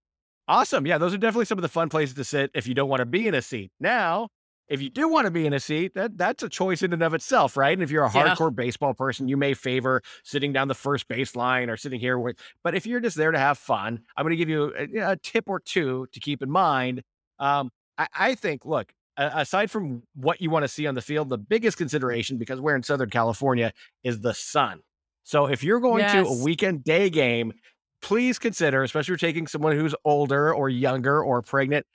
Awesome. 0.47 0.85
Yeah, 0.85 0.97
those 0.99 1.13
are 1.13 1.17
definitely 1.17 1.45
some 1.45 1.57
of 1.57 1.63
the 1.63 1.69
fun 1.69 1.89
places 1.89 2.13
to 2.15 2.23
sit 2.23 2.51
if 2.53 2.67
you 2.67 2.75
don't 2.75 2.89
want 2.89 2.99
to 2.99 3.05
be 3.05 3.27
in 3.27 3.33
a 3.33 3.41
seat. 3.41 3.71
Now, 3.79 4.27
if 4.67 4.81
you 4.81 4.89
do 4.89 5.07
want 5.07 5.25
to 5.25 5.31
be 5.31 5.45
in 5.45 5.53
a 5.53 5.59
seat, 5.59 5.93
that 5.95 6.17
that's 6.17 6.43
a 6.43 6.49
choice 6.49 6.81
in 6.81 6.91
and 6.93 7.03
of 7.03 7.13
itself, 7.13 7.55
right? 7.55 7.73
And 7.73 7.83
if 7.83 7.91
you're 7.91 8.03
a 8.03 8.11
Yeah. 8.11 8.35
hardcore 8.35 8.55
baseball 8.55 8.93
person, 8.93 9.27
you 9.27 9.37
may 9.37 9.53
favor 9.53 10.01
sitting 10.23 10.53
down 10.53 10.67
the 10.67 10.75
first 10.75 11.07
base 11.07 11.35
line 11.35 11.69
or 11.69 11.77
sitting 11.77 11.99
here. 11.99 12.17
With, 12.17 12.37
but 12.63 12.75
if 12.75 12.85
you're 12.85 12.99
just 12.99 13.17
there 13.17 13.31
to 13.31 13.39
have 13.39 13.57
fun, 13.57 13.99
I'm 14.17 14.23
going 14.23 14.31
to 14.31 14.37
give 14.37 14.49
you 14.49 14.73
a, 14.77 15.11
a 15.11 15.15
tip 15.17 15.45
or 15.47 15.59
two 15.59 16.07
to 16.11 16.19
keep 16.19 16.41
in 16.41 16.49
mind. 16.49 17.03
Um, 17.39 17.71
I, 17.97 18.07
I 18.15 18.35
think, 18.35 18.65
look, 18.65 18.91
aside 19.17 19.71
from 19.71 20.03
what 20.15 20.41
you 20.41 20.49
want 20.49 20.63
to 20.63 20.67
see 20.67 20.87
on 20.87 20.95
the 20.95 21.01
field, 21.01 21.29
the 21.29 21.37
biggest 21.37 21.77
consideration, 21.77 22.37
because 22.37 22.59
we're 22.59 22.75
in 22.75 22.83
Southern 22.83 23.09
California, 23.09 23.71
is 24.03 24.21
the 24.21 24.33
sun. 24.33 24.81
So 25.23 25.45
if 25.47 25.63
you're 25.63 25.79
going 25.79 26.05
to 26.07 26.25
a 26.25 26.43
weekend 26.43 26.83
day 26.83 27.09
game, 27.09 27.53
please 28.01 28.37
consider, 28.37 28.83
especially 28.83 29.13
if 29.13 29.21
you're 29.21 29.29
taking 29.29 29.47
someone 29.47 29.75
who's 29.75 29.95
older 30.03 30.53
or 30.53 30.69
younger 30.69 31.23
or 31.23 31.41
pregnant, 31.41 31.85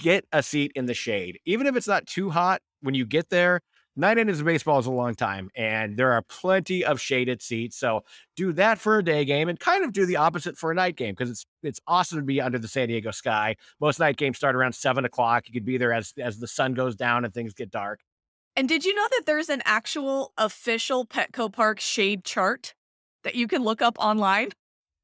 get 0.00 0.24
a 0.32 0.42
seat 0.42 0.72
in 0.74 0.86
the 0.86 0.94
shade. 0.94 1.38
Even 1.44 1.66
if 1.66 1.76
it's 1.76 1.88
not 1.88 2.06
too 2.06 2.30
hot 2.30 2.60
when 2.80 2.94
you 2.94 3.06
get 3.06 3.30
there, 3.30 3.60
nine 3.96 4.18
innings 4.18 4.40
of 4.40 4.46
baseball 4.46 4.78
is 4.78 4.86
a 4.86 4.90
long 4.90 5.14
time, 5.14 5.50
and 5.54 5.96
there 5.96 6.12
are 6.12 6.22
plenty 6.22 6.84
of 6.84 7.00
shaded 7.00 7.42
seats. 7.42 7.76
So 7.76 8.00
do 8.36 8.52
that 8.54 8.78
for 8.78 8.98
a 8.98 9.04
day 9.04 9.24
game, 9.24 9.48
and 9.48 9.60
kind 9.60 9.84
of 9.84 9.92
do 9.92 10.06
the 10.06 10.16
opposite 10.16 10.56
for 10.56 10.70
a 10.70 10.74
night 10.74 10.96
game 10.96 11.12
because 11.12 11.30
it's 11.30 11.46
it's 11.62 11.80
awesome 11.86 12.18
to 12.18 12.24
be 12.24 12.40
under 12.40 12.58
the 12.58 12.68
San 12.68 12.88
Diego 12.88 13.10
sky. 13.10 13.56
Most 13.80 14.00
night 14.00 14.16
games 14.16 14.36
start 14.36 14.56
around 14.56 14.74
seven 14.74 15.04
o'clock. 15.04 15.46
You 15.46 15.52
could 15.52 15.66
be 15.66 15.78
there 15.78 15.92
as 15.92 16.12
as 16.18 16.38
the 16.38 16.48
sun 16.48 16.74
goes 16.74 16.96
down 16.96 17.24
and 17.24 17.32
things 17.32 17.54
get 17.54 17.70
dark. 17.70 18.00
And 18.56 18.68
did 18.68 18.84
you 18.84 18.94
know 18.94 19.06
that 19.10 19.22
there's 19.26 19.48
an 19.48 19.62
actual 19.64 20.32
official 20.36 21.06
Petco 21.06 21.52
Park 21.52 21.78
shade 21.80 22.24
chart 22.24 22.74
that 23.22 23.34
you 23.34 23.46
can 23.46 23.62
look 23.62 23.80
up 23.80 23.96
online? 23.98 24.50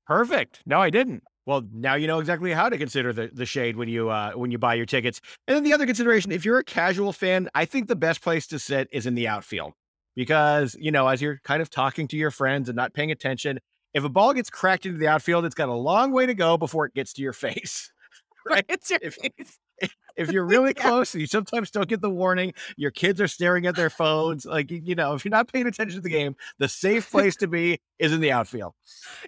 Perfect. 0.06 0.60
No, 0.66 0.80
I 0.80 0.90
didn't. 0.90 1.22
Well, 1.46 1.62
now 1.72 1.94
you 1.94 2.08
know 2.08 2.18
exactly 2.18 2.52
how 2.52 2.68
to 2.68 2.76
consider 2.76 3.12
the, 3.12 3.30
the 3.32 3.46
shade 3.46 3.76
when 3.76 3.88
you 3.88 4.10
uh, 4.10 4.32
when 4.32 4.50
you 4.50 4.58
buy 4.58 4.74
your 4.74 4.84
tickets. 4.86 5.20
And 5.46 5.56
then 5.56 5.62
the 5.62 5.72
other 5.72 5.86
consideration, 5.86 6.32
if 6.32 6.44
you're 6.44 6.58
a 6.58 6.64
casual 6.64 7.12
fan, 7.12 7.48
I 7.54 7.64
think 7.64 7.86
the 7.86 7.96
best 7.96 8.20
place 8.20 8.46
to 8.48 8.58
sit 8.58 8.88
is 8.90 9.06
in 9.06 9.14
the 9.14 9.28
outfield 9.28 9.72
because 10.16 10.76
you 10.80 10.90
know 10.90 11.06
as 11.06 11.22
you're 11.22 11.40
kind 11.44 11.62
of 11.62 11.70
talking 11.70 12.08
to 12.08 12.16
your 12.16 12.32
friends 12.32 12.68
and 12.68 12.74
not 12.76 12.94
paying 12.94 13.12
attention, 13.12 13.60
if 13.94 14.02
a 14.02 14.08
ball 14.08 14.34
gets 14.34 14.50
cracked 14.50 14.86
into 14.86 14.98
the 14.98 15.06
outfield, 15.06 15.44
it's 15.44 15.54
got 15.54 15.68
a 15.68 15.74
long 15.74 16.10
way 16.10 16.26
to 16.26 16.34
go 16.34 16.56
before 16.58 16.84
it 16.86 16.94
gets 16.94 17.12
to 17.14 17.22
your 17.22 17.32
face. 17.44 17.92
Right? 18.44 18.66
It's 18.68 18.90
your 18.90 18.98
If- 19.02 19.14
face. 19.14 19.58
If 20.16 20.30
you're 20.30 20.44
really 20.46 20.74
Yeah. 20.76 20.90
close, 20.90 21.14
you 21.14 21.26
sometimes 21.26 21.70
don't 21.70 21.88
get 21.88 22.00
the 22.00 22.10
warning. 22.10 22.54
Your 22.76 22.90
kids 22.90 23.20
are 23.20 23.28
staring 23.28 23.66
at 23.66 23.76
their 23.76 23.90
phones. 23.90 24.44
Like 24.44 24.70
you 24.70 24.80
you 24.82 24.94
know, 24.94 25.14
if 25.14 25.24
you're 25.24 25.30
not 25.30 25.52
paying 25.52 25.66
attention 25.66 25.96
to 25.96 26.02
the 26.02 26.10
game, 26.10 26.36
the 26.58 26.68
safe 26.68 27.10
place 27.10 27.36
to 27.36 27.48
be 27.48 27.80
is 27.98 28.12
in 28.12 28.20
the 28.20 28.32
outfield. 28.32 28.74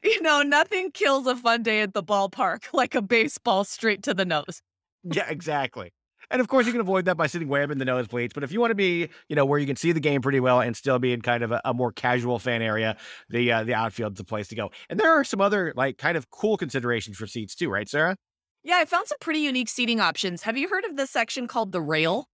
You 0.02 0.20
know, 0.22 0.42
nothing 0.42 0.90
kills 0.90 1.26
a 1.26 1.36
fun 1.36 1.62
day 1.62 1.80
at 1.82 1.94
the 1.94 2.02
ballpark 2.02 2.64
like 2.72 2.94
a 2.94 3.02
baseball 3.02 3.64
straight 3.64 4.02
to 4.04 4.14
the 4.14 4.24
nose. 4.24 4.62
Yeah, 5.04 5.28
exactly. 5.28 5.92
And 6.30 6.40
of 6.40 6.48
course, 6.48 6.66
you 6.66 6.72
can 6.72 6.80
avoid 6.80 7.06
that 7.06 7.16
by 7.16 7.26
sitting 7.26 7.48
way 7.48 7.62
up 7.62 7.70
in 7.70 7.78
the 7.78 7.86
nosebleeds. 7.86 8.34
But 8.34 8.42
if 8.44 8.52
you 8.52 8.60
want 8.60 8.70
to 8.70 8.74
be, 8.74 9.08
you 9.28 9.36
know, 9.36 9.46
where 9.46 9.58
you 9.58 9.66
can 9.66 9.76
see 9.76 9.92
the 9.92 10.00
game 10.00 10.20
pretty 10.20 10.40
well 10.40 10.60
and 10.60 10.76
still 10.76 10.98
be 10.98 11.12
in 11.12 11.22
kind 11.22 11.42
of 11.42 11.52
a, 11.52 11.60
a 11.64 11.72
more 11.72 11.90
casual 11.90 12.38
fan 12.38 12.60
area, 12.60 12.96
the 13.30 13.50
uh, 13.50 13.64
the 13.64 13.72
outfield's 13.74 14.18
the 14.18 14.24
place 14.24 14.48
to 14.48 14.54
go. 14.54 14.70
And 14.90 15.00
there 15.00 15.10
are 15.10 15.24
some 15.24 15.40
other 15.40 15.72
like 15.74 15.96
kind 15.96 16.18
of 16.18 16.28
cool 16.30 16.56
considerations 16.58 17.16
for 17.16 17.26
seats 17.26 17.54
too, 17.54 17.70
right, 17.70 17.88
Sarah? 17.88 18.16
Yeah, 18.64 18.78
I 18.78 18.84
found 18.84 19.08
some 19.08 19.18
pretty 19.20 19.40
unique 19.40 19.68
seating 19.68 20.00
options. 20.00 20.42
Have 20.42 20.56
you 20.58 20.68
heard 20.68 20.84
of 20.84 20.96
this 20.96 21.10
section 21.10 21.46
called 21.46 21.72
the 21.72 21.80
rail? 21.80 22.28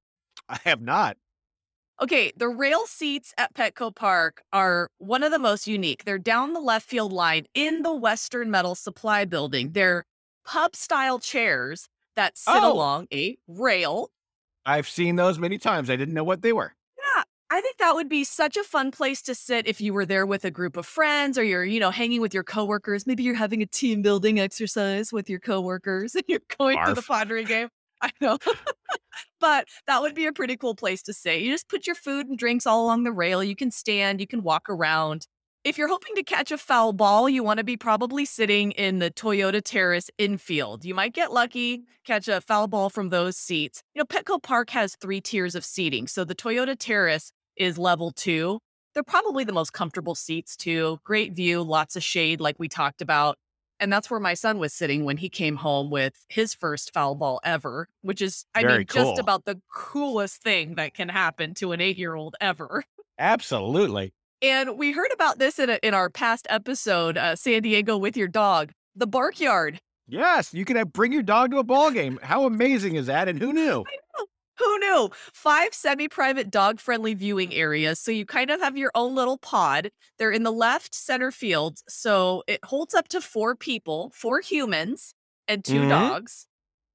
I 0.48 0.58
have 0.64 0.80
not. 0.80 1.16
Okay, 2.02 2.32
the 2.36 2.48
rail 2.48 2.86
seats 2.86 3.32
at 3.38 3.54
Petco 3.54 3.94
Park 3.94 4.42
are 4.52 4.90
one 4.98 5.22
of 5.22 5.30
the 5.30 5.38
most 5.38 5.66
unique. 5.68 6.04
They're 6.04 6.18
down 6.18 6.52
the 6.52 6.60
left 6.60 6.88
field 6.88 7.12
line 7.12 7.46
in 7.54 7.82
the 7.82 7.94
Western 7.94 8.50
Metal 8.50 8.74
Supply 8.74 9.24
building. 9.24 9.72
They're 9.72 10.04
pub 10.44 10.74
style 10.74 11.20
chairs 11.20 11.88
that 12.16 12.36
sit 12.36 12.62
Oh. 12.62 12.72
along 12.72 13.06
a 13.12 13.36
rail. 13.46 14.10
I've 14.66 14.88
seen 14.88 15.16
those 15.16 15.38
many 15.38 15.56
times. 15.58 15.88
I 15.88 15.96
didn't 15.96 16.14
know 16.14 16.24
what 16.24 16.42
they 16.42 16.52
were. 16.52 16.74
I 17.54 17.60
think 17.60 17.76
that 17.76 17.94
would 17.94 18.08
be 18.08 18.24
such 18.24 18.56
a 18.56 18.64
fun 18.64 18.90
place 18.90 19.22
to 19.22 19.32
sit 19.32 19.68
if 19.68 19.80
you 19.80 19.94
were 19.94 20.04
there 20.04 20.26
with 20.26 20.44
a 20.44 20.50
group 20.50 20.76
of 20.76 20.86
friends 20.86 21.38
or 21.38 21.44
you're, 21.44 21.64
you 21.64 21.78
know, 21.78 21.92
hanging 21.92 22.20
with 22.20 22.34
your 22.34 22.42
coworkers. 22.42 23.06
Maybe 23.06 23.22
you're 23.22 23.36
having 23.36 23.62
a 23.62 23.66
team 23.66 24.02
building 24.02 24.40
exercise 24.40 25.12
with 25.12 25.30
your 25.30 25.38
coworkers 25.38 26.14
and 26.16 26.24
you're 26.26 26.40
going 26.58 26.84
to 26.84 26.94
the. 26.94 27.02
Padre 27.02 27.44
game. 27.44 27.68
I 28.02 28.10
know. 28.20 28.38
but 29.40 29.68
that 29.86 30.02
would 30.02 30.16
be 30.16 30.26
a 30.26 30.32
pretty 30.32 30.56
cool 30.56 30.74
place 30.74 31.00
to 31.04 31.12
sit. 31.12 31.42
You 31.42 31.52
just 31.52 31.68
put 31.68 31.86
your 31.86 31.94
food 31.94 32.26
and 32.26 32.36
drinks 32.36 32.66
all 32.66 32.84
along 32.84 33.04
the 33.04 33.12
rail. 33.12 33.44
You 33.44 33.54
can 33.54 33.70
stand, 33.70 34.20
you 34.20 34.26
can 34.26 34.42
walk 34.42 34.68
around. 34.68 35.28
If 35.62 35.78
you're 35.78 35.88
hoping 35.88 36.16
to 36.16 36.24
catch 36.24 36.50
a 36.50 36.58
foul 36.58 36.92
ball, 36.92 37.28
you 37.28 37.44
want 37.44 37.58
to 37.58 37.64
be 37.64 37.76
probably 37.76 38.24
sitting 38.24 38.72
in 38.72 38.98
the 38.98 39.12
Toyota 39.12 39.62
Terrace 39.64 40.10
infield. 40.18 40.84
You 40.84 40.94
might 40.96 41.14
get 41.14 41.32
lucky, 41.32 41.84
catch 42.04 42.26
a 42.26 42.40
foul 42.40 42.66
ball 42.66 42.90
from 42.90 43.10
those 43.10 43.36
seats. 43.36 43.84
You 43.94 44.00
know, 44.00 44.06
Petco 44.06 44.42
Park 44.42 44.70
has 44.70 44.96
three 44.96 45.20
tiers 45.20 45.54
of 45.54 45.64
seating. 45.64 46.08
So 46.08 46.24
the 46.24 46.34
Toyota 46.34 46.74
Terrace 46.76 47.30
is 47.56 47.78
level 47.78 48.10
two. 48.10 48.60
They're 48.94 49.02
probably 49.02 49.44
the 49.44 49.52
most 49.52 49.72
comfortable 49.72 50.14
seats, 50.14 50.56
too. 50.56 50.98
Great 51.04 51.32
view, 51.32 51.62
lots 51.62 51.96
of 51.96 52.04
shade, 52.04 52.40
like 52.40 52.58
we 52.58 52.68
talked 52.68 53.02
about. 53.02 53.36
And 53.80 53.92
that's 53.92 54.08
where 54.08 54.20
my 54.20 54.34
son 54.34 54.58
was 54.58 54.72
sitting 54.72 55.04
when 55.04 55.16
he 55.16 55.28
came 55.28 55.56
home 55.56 55.90
with 55.90 56.24
his 56.28 56.54
first 56.54 56.92
foul 56.94 57.16
ball 57.16 57.40
ever, 57.44 57.88
which 58.02 58.22
is, 58.22 58.44
I 58.54 58.62
Very 58.62 58.78
mean, 58.78 58.86
cool. 58.86 59.04
just 59.04 59.20
about 59.20 59.44
the 59.46 59.60
coolest 59.74 60.42
thing 60.42 60.76
that 60.76 60.94
can 60.94 61.08
happen 61.08 61.54
to 61.54 61.72
an 61.72 61.80
eight 61.80 61.98
year 61.98 62.14
old 62.14 62.36
ever. 62.40 62.84
Absolutely. 63.18 64.12
And 64.42 64.78
we 64.78 64.92
heard 64.92 65.10
about 65.12 65.38
this 65.38 65.58
in, 65.58 65.70
a, 65.70 65.78
in 65.82 65.92
our 65.92 66.08
past 66.08 66.46
episode, 66.50 67.16
uh, 67.16 67.34
San 67.34 67.62
Diego 67.62 67.96
with 67.96 68.16
your 68.16 68.28
dog, 68.28 68.72
the 68.94 69.06
Barkyard. 69.06 69.80
Yes, 70.06 70.52
you 70.52 70.64
can 70.64 70.76
have, 70.76 70.92
bring 70.92 71.12
your 71.12 71.22
dog 71.22 71.50
to 71.50 71.58
a 71.58 71.64
ball 71.64 71.90
game. 71.90 72.18
How 72.22 72.44
amazing 72.44 72.96
is 72.96 73.06
that? 73.06 73.28
And 73.28 73.40
who 73.40 73.52
knew? 73.52 73.84
Who 74.58 74.78
knew? 74.78 75.10
Five 75.32 75.74
semi 75.74 76.08
private 76.08 76.50
dog 76.50 76.80
friendly 76.80 77.14
viewing 77.14 77.52
areas. 77.54 77.98
So 78.00 78.10
you 78.10 78.24
kind 78.26 78.50
of 78.50 78.60
have 78.60 78.76
your 78.76 78.90
own 78.94 79.14
little 79.14 79.38
pod. 79.38 79.90
They're 80.18 80.30
in 80.30 80.42
the 80.44 80.52
left 80.52 80.94
center 80.94 81.30
field. 81.32 81.78
So 81.88 82.42
it 82.46 82.60
holds 82.64 82.94
up 82.94 83.08
to 83.08 83.20
four 83.20 83.56
people, 83.56 84.10
four 84.14 84.40
humans, 84.40 85.14
and 85.48 85.64
2 85.64 85.80
Mhm. 85.82 85.88
dogs. 85.88 86.46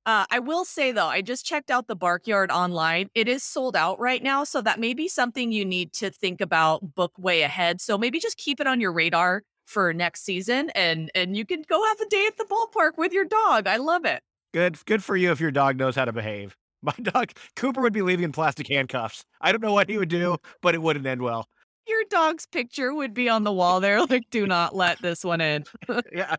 Uh, 0.06 0.26
I 0.32 0.39
will 0.39 0.65
say 0.65 0.91
though, 0.91 1.08
I 1.08 1.22
just 1.22 1.45
checked 1.45 1.69
out 1.72 1.88
the 1.88 1.95
Barkyard 1.95 2.52
online. 2.52 3.10
It 3.15 3.28
is 3.28 3.43
sold 3.43 3.76
out 3.76 4.00
right 4.00 4.24
now. 4.24 4.43
So 4.43 4.62
that 4.62 4.80
may 4.80 4.93
be 4.93 5.08
something 5.08 5.52
you 5.52 5.65
need 5.65 5.93
to 5.93 6.10
think 6.10 6.41
about, 6.41 6.95
book 6.95 7.13
way 7.17 7.41
ahead. 7.43 7.82
So 7.82 7.98
maybe 7.98 8.19
just 8.19 8.38
keep 8.38 8.60
it 8.60 8.67
on 8.67 8.82
your 8.82 8.91
radar 8.93 9.43
for 9.67 9.93
next 9.93 10.24
season 10.24 10.72
and 10.72 11.12
and 11.13 11.38
you 11.38 11.45
can 11.45 11.62
go 11.67 11.86
have 11.86 12.00
a 12.02 12.08
day 12.08 12.26
at 12.26 12.38
the 12.38 12.45
ballpark 12.45 12.98
with 12.98 13.13
your 13.13 13.26
dog. 13.26 13.67
I 13.67 13.78
love 13.78 14.06
it. 14.06 14.24
Good, 14.54 14.84
good 14.86 15.04
for 15.04 15.15
you 15.15 15.32
if 15.32 15.39
your 15.39 15.52
dog 15.52 15.78
knows 15.78 15.95
how 15.95 16.06
to 16.06 16.13
behave. 16.13 16.58
My 16.81 16.93
dog 17.01 17.31
Cooper 17.55 17.81
would 17.81 17.93
be 17.93 18.01
leaving 18.01 18.23
in 18.23 18.31
plastic 18.31 18.67
handcuffs. 18.67 19.25
I 19.41 19.51
don't 19.51 19.61
know 19.61 19.73
what 19.73 19.89
he 19.89 19.97
would 19.97 20.09
do, 20.09 20.37
but 20.61 20.75
it 20.75 20.81
wouldn't 20.81 21.05
end 21.05 21.21
well. 21.21 21.47
Your 21.87 22.03
dog's 22.09 22.45
picture 22.45 22.93
would 22.93 23.13
be 23.13 23.29
on 23.29 23.43
the 23.43 23.51
wall 23.51 23.79
there. 23.79 24.05
Like, 24.05 24.29
do 24.29 24.45
not 24.45 24.75
let 24.75 25.01
this 25.01 25.23
one 25.23 25.41
in. 25.41 25.65
yeah, 26.13 26.35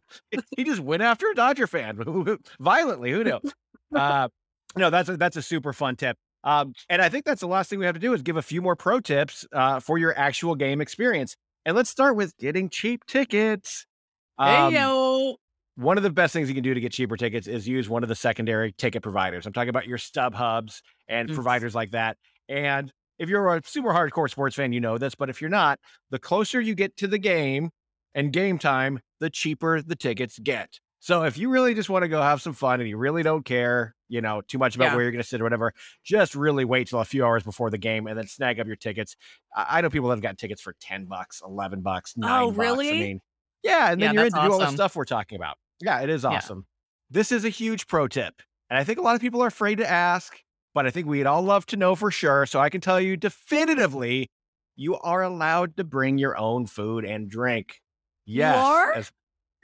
he 0.57 0.64
just 0.64 0.81
went 0.81 1.03
after 1.03 1.29
a 1.29 1.35
Dodger 1.35 1.66
fan 1.66 2.03
violently. 2.61 3.11
Who 3.11 3.24
knew? 3.24 3.40
Uh, 3.94 4.29
no, 4.76 4.90
that's 4.90 5.09
a, 5.09 5.16
that's 5.16 5.37
a 5.37 5.42
super 5.42 5.72
fun 5.72 5.96
tip. 5.96 6.16
Um, 6.44 6.72
and 6.88 7.03
I 7.03 7.09
think 7.09 7.24
that's 7.24 7.40
the 7.40 7.48
last 7.48 7.68
thing 7.68 7.79
we 7.79 7.87
have 7.87 7.94
to 7.94 8.00
do 8.00 8.14
is 8.14 8.22
give 8.22 8.37
a 8.37 8.42
few 8.42 8.62
more 8.62 8.76
pro 8.76 9.00
tips 9.00 9.46
uh, 9.53 9.81
for 9.81 9.98
your 9.98 10.16
actual 10.16 10.55
game 10.55 10.81
experience. 10.81 11.37
And 11.66 11.76
let's 11.76 11.90
start 11.90 12.16
with 12.16 12.37
getting 12.38 12.68
cheap 12.68 13.05
tickets. 13.07 13.87
Um, 14.38 14.72
hey 14.72 14.79
yo. 14.81 15.37
One 15.77 15.97
of 15.97 16.03
the 16.03 16.11
best 16.11 16.33
things 16.33 16.49
you 16.49 16.55
can 16.55 16.65
do 16.65 16.75
to 16.75 16.81
get 16.81 16.93
cheaper 16.93 17.17
tickets 17.17 17.47
is 17.47 17.67
use 17.67 17.89
one 17.89 18.03
of 18.03 18.09
the 18.09 18.15
secondary 18.15 18.73
ticket 18.73 19.03
providers. 19.03 19.47
I'm 19.47 19.53
talking 19.53 19.71
about 19.71 19.87
your 19.87 19.99
stub 19.99 20.35
hubs 20.35 20.83
and 21.09 21.29
Mm. 21.29 21.35
providers 21.35 21.75
like 21.75 21.93
that. 21.93 22.19
And 22.49 22.93
if 23.19 23.29
you're 23.29 23.55
a 23.55 23.63
super 23.65 23.91
hardcore 23.91 24.31
sports 24.31 24.57
fan, 24.57 24.73
you 24.73 24.81
know 24.81 24.99
this, 24.99 25.15
but 25.15 25.31
if 25.31 25.41
you're 25.41 25.51
not, 25.51 25.79
the 26.11 26.19
closer 26.19 26.61
you 26.61 26.75
get 26.75 26.97
to 26.99 27.07
the 27.07 27.19
game 27.19 27.71
and 28.15 28.33
game 28.33 28.59
time, 28.59 29.01
the 29.21 29.31
cheaper 29.31 29.81
the 29.83 29.97
tickets 29.97 30.39
get. 30.39 30.81
So 31.03 31.23
if 31.23 31.39
you 31.39 31.49
really 31.49 31.73
just 31.75 31.89
want 31.89 32.03
to 32.03 32.09
go 32.09 32.21
have 32.21 32.43
some 32.43 32.53
fun 32.53 32.81
and 32.81 32.89
you 32.89 32.99
really 32.99 33.23
don't 33.23 33.45
care, 33.45 33.95
you 34.09 34.21
know, 34.21 34.43
too 34.43 34.59
much 34.59 34.75
about 34.75 34.87
Yeah. 34.89 34.95
where 34.95 35.03
you're 35.03 35.13
going 35.13 35.23
to 35.23 35.27
sit 35.29 35.41
or 35.41 35.45
whatever, 35.45 35.73
just 36.05 36.35
really 36.35 36.65
wait 36.67 36.89
till 36.89 37.01
a 37.01 37.05
few 37.07 37.25
hours 37.25 37.43
before 37.43 37.71
the 37.71 37.79
game 37.79 38.07
and 38.07 38.19
then 38.19 38.27
snag 38.27 38.61
up 38.61 38.67
your 38.67 38.77
tickets. 38.77 39.17
I, 39.57 39.81
know 39.81 39.89
people 39.89 40.09
that 40.09 40.17
have 40.17 40.23
gotten 40.23 40.37
tickets 40.37 40.61
for 40.61 40.75
10 40.81 41.07
bucks, 41.07 41.41
11 41.43 41.81
bucks, 41.81 42.17
9 42.19 42.31
Oh, 42.43 42.51
bucks. 42.53 42.59
really? 42.59 42.91
I 42.91 42.95
mean, 42.95 43.21
yeah, 43.62 43.92
and 43.92 44.01
then 44.01 44.09
Yeah, 44.09 44.12
you're 44.20 44.27
in 44.27 44.33
to 44.33 44.40
do 44.46 44.53
all 44.53 44.59
the 44.59 44.64
stuff 44.75 44.96
we're 44.96 45.05
talking 45.05 45.37
about. 45.37 45.57
Yeah, 45.81 46.01
it 46.01 46.11
is 46.11 46.25
Yeah. 46.25 46.31
awesome. 46.31 46.66
This 47.11 47.33
is 47.33 47.44
a 47.44 47.49
huge 47.49 47.87
pro 47.87 48.07
tip. 48.09 48.42
And 48.68 48.79
I 48.79 48.85
think 48.85 48.99
a 48.99 49.03
lot 49.03 49.14
of 49.14 49.20
people 49.20 49.42
are 49.42 49.49
afraid 49.49 49.79
to 49.79 49.90
ask, 49.90 50.38
but 50.75 50.87
I 50.87 50.90
think 50.90 51.07
we'd 51.07 51.27
all 51.27 51.42
love 51.42 51.66
to 51.66 51.77
know 51.77 51.96
for 51.96 52.11
sure. 52.11 52.46
So 52.46 52.61
I 52.61 52.70
can 52.70 52.81
tell 52.81 53.01
you 53.01 53.16
definitively, 53.16 54.31
you 54.77 54.96
are 54.99 55.23
allowed 55.23 55.77
to 55.77 55.85
bring 55.85 56.18
your 56.18 56.37
own 56.38 56.66
food 56.66 57.05
and 57.05 57.29
drink. 57.29 57.81
Yes. 58.25 58.64
As, 58.94 59.12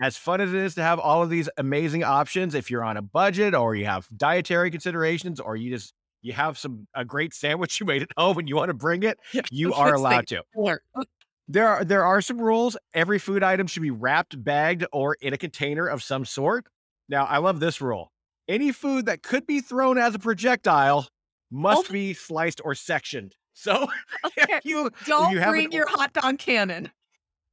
as 0.03 0.17
fun 0.17 0.41
as 0.41 0.53
it 0.53 0.59
is 0.61 0.75
to 0.75 0.83
have 0.83 0.99
all 0.99 1.23
of 1.23 1.31
these 1.31 1.49
amazing 1.57 2.03
options, 2.03 2.55
if 2.55 2.71
you're 2.71 2.85
on 2.85 2.97
a 2.97 3.03
budget 3.03 3.55
or 3.55 3.75
you 3.77 3.87
have 3.87 4.09
dietary 4.17 4.71
considerations 4.71 5.39
or 5.41 5.57
you 5.57 5.71
just 5.71 5.95
you 6.23 6.33
have 6.33 6.59
some 6.59 6.89
a 6.95 7.05
great 7.05 7.33
sandwich 7.33 7.79
you 7.81 7.87
made 7.87 8.03
at 8.03 8.09
home 8.17 8.37
and 8.39 8.49
you 8.49 8.57
want 8.57 8.71
to 8.71 8.75
bring 8.75 9.05
it, 9.05 9.19
you 9.53 9.73
are 9.73 9.95
allowed 9.95 10.27
to. 10.29 10.43
There 11.49 11.69
are 11.69 11.85
there 11.85 12.05
are 12.05 12.21
some 12.21 12.41
rules. 12.41 12.77
Every 12.95 13.19
food 13.19 13.43
item 13.43 13.67
should 13.67 13.83
be 13.83 13.91
wrapped, 13.91 14.43
bagged, 14.43 14.85
or 14.93 15.15
in 15.21 15.33
a 15.33 15.39
container 15.39 15.87
of 15.87 16.03
some 16.03 16.25
sort. 16.25 16.67
Now, 17.09 17.25
I 17.25 17.39
love 17.39 17.61
this 17.61 17.81
rule. 17.81 18.11
Any 18.49 18.73
food 18.73 19.07
that 19.07 19.23
could 19.23 19.47
be 19.47 19.61
thrown 19.61 19.97
as 19.99 20.15
a 20.15 20.19
projectile 20.19 21.09
must 21.51 21.89
Oh. 21.89 21.93
be 21.93 22.15
sliced 22.15 22.61
or 22.65 22.75
sectioned. 22.75 23.35
So 23.59 23.89
Okay, 24.23 24.61
you 24.65 24.91
Don't 25.07 25.33
you 25.33 25.41
bring 25.41 25.67
an- 25.67 25.73
your 25.73 25.87
hot 25.89 26.13
dog 26.13 26.39
cannon. 26.39 26.91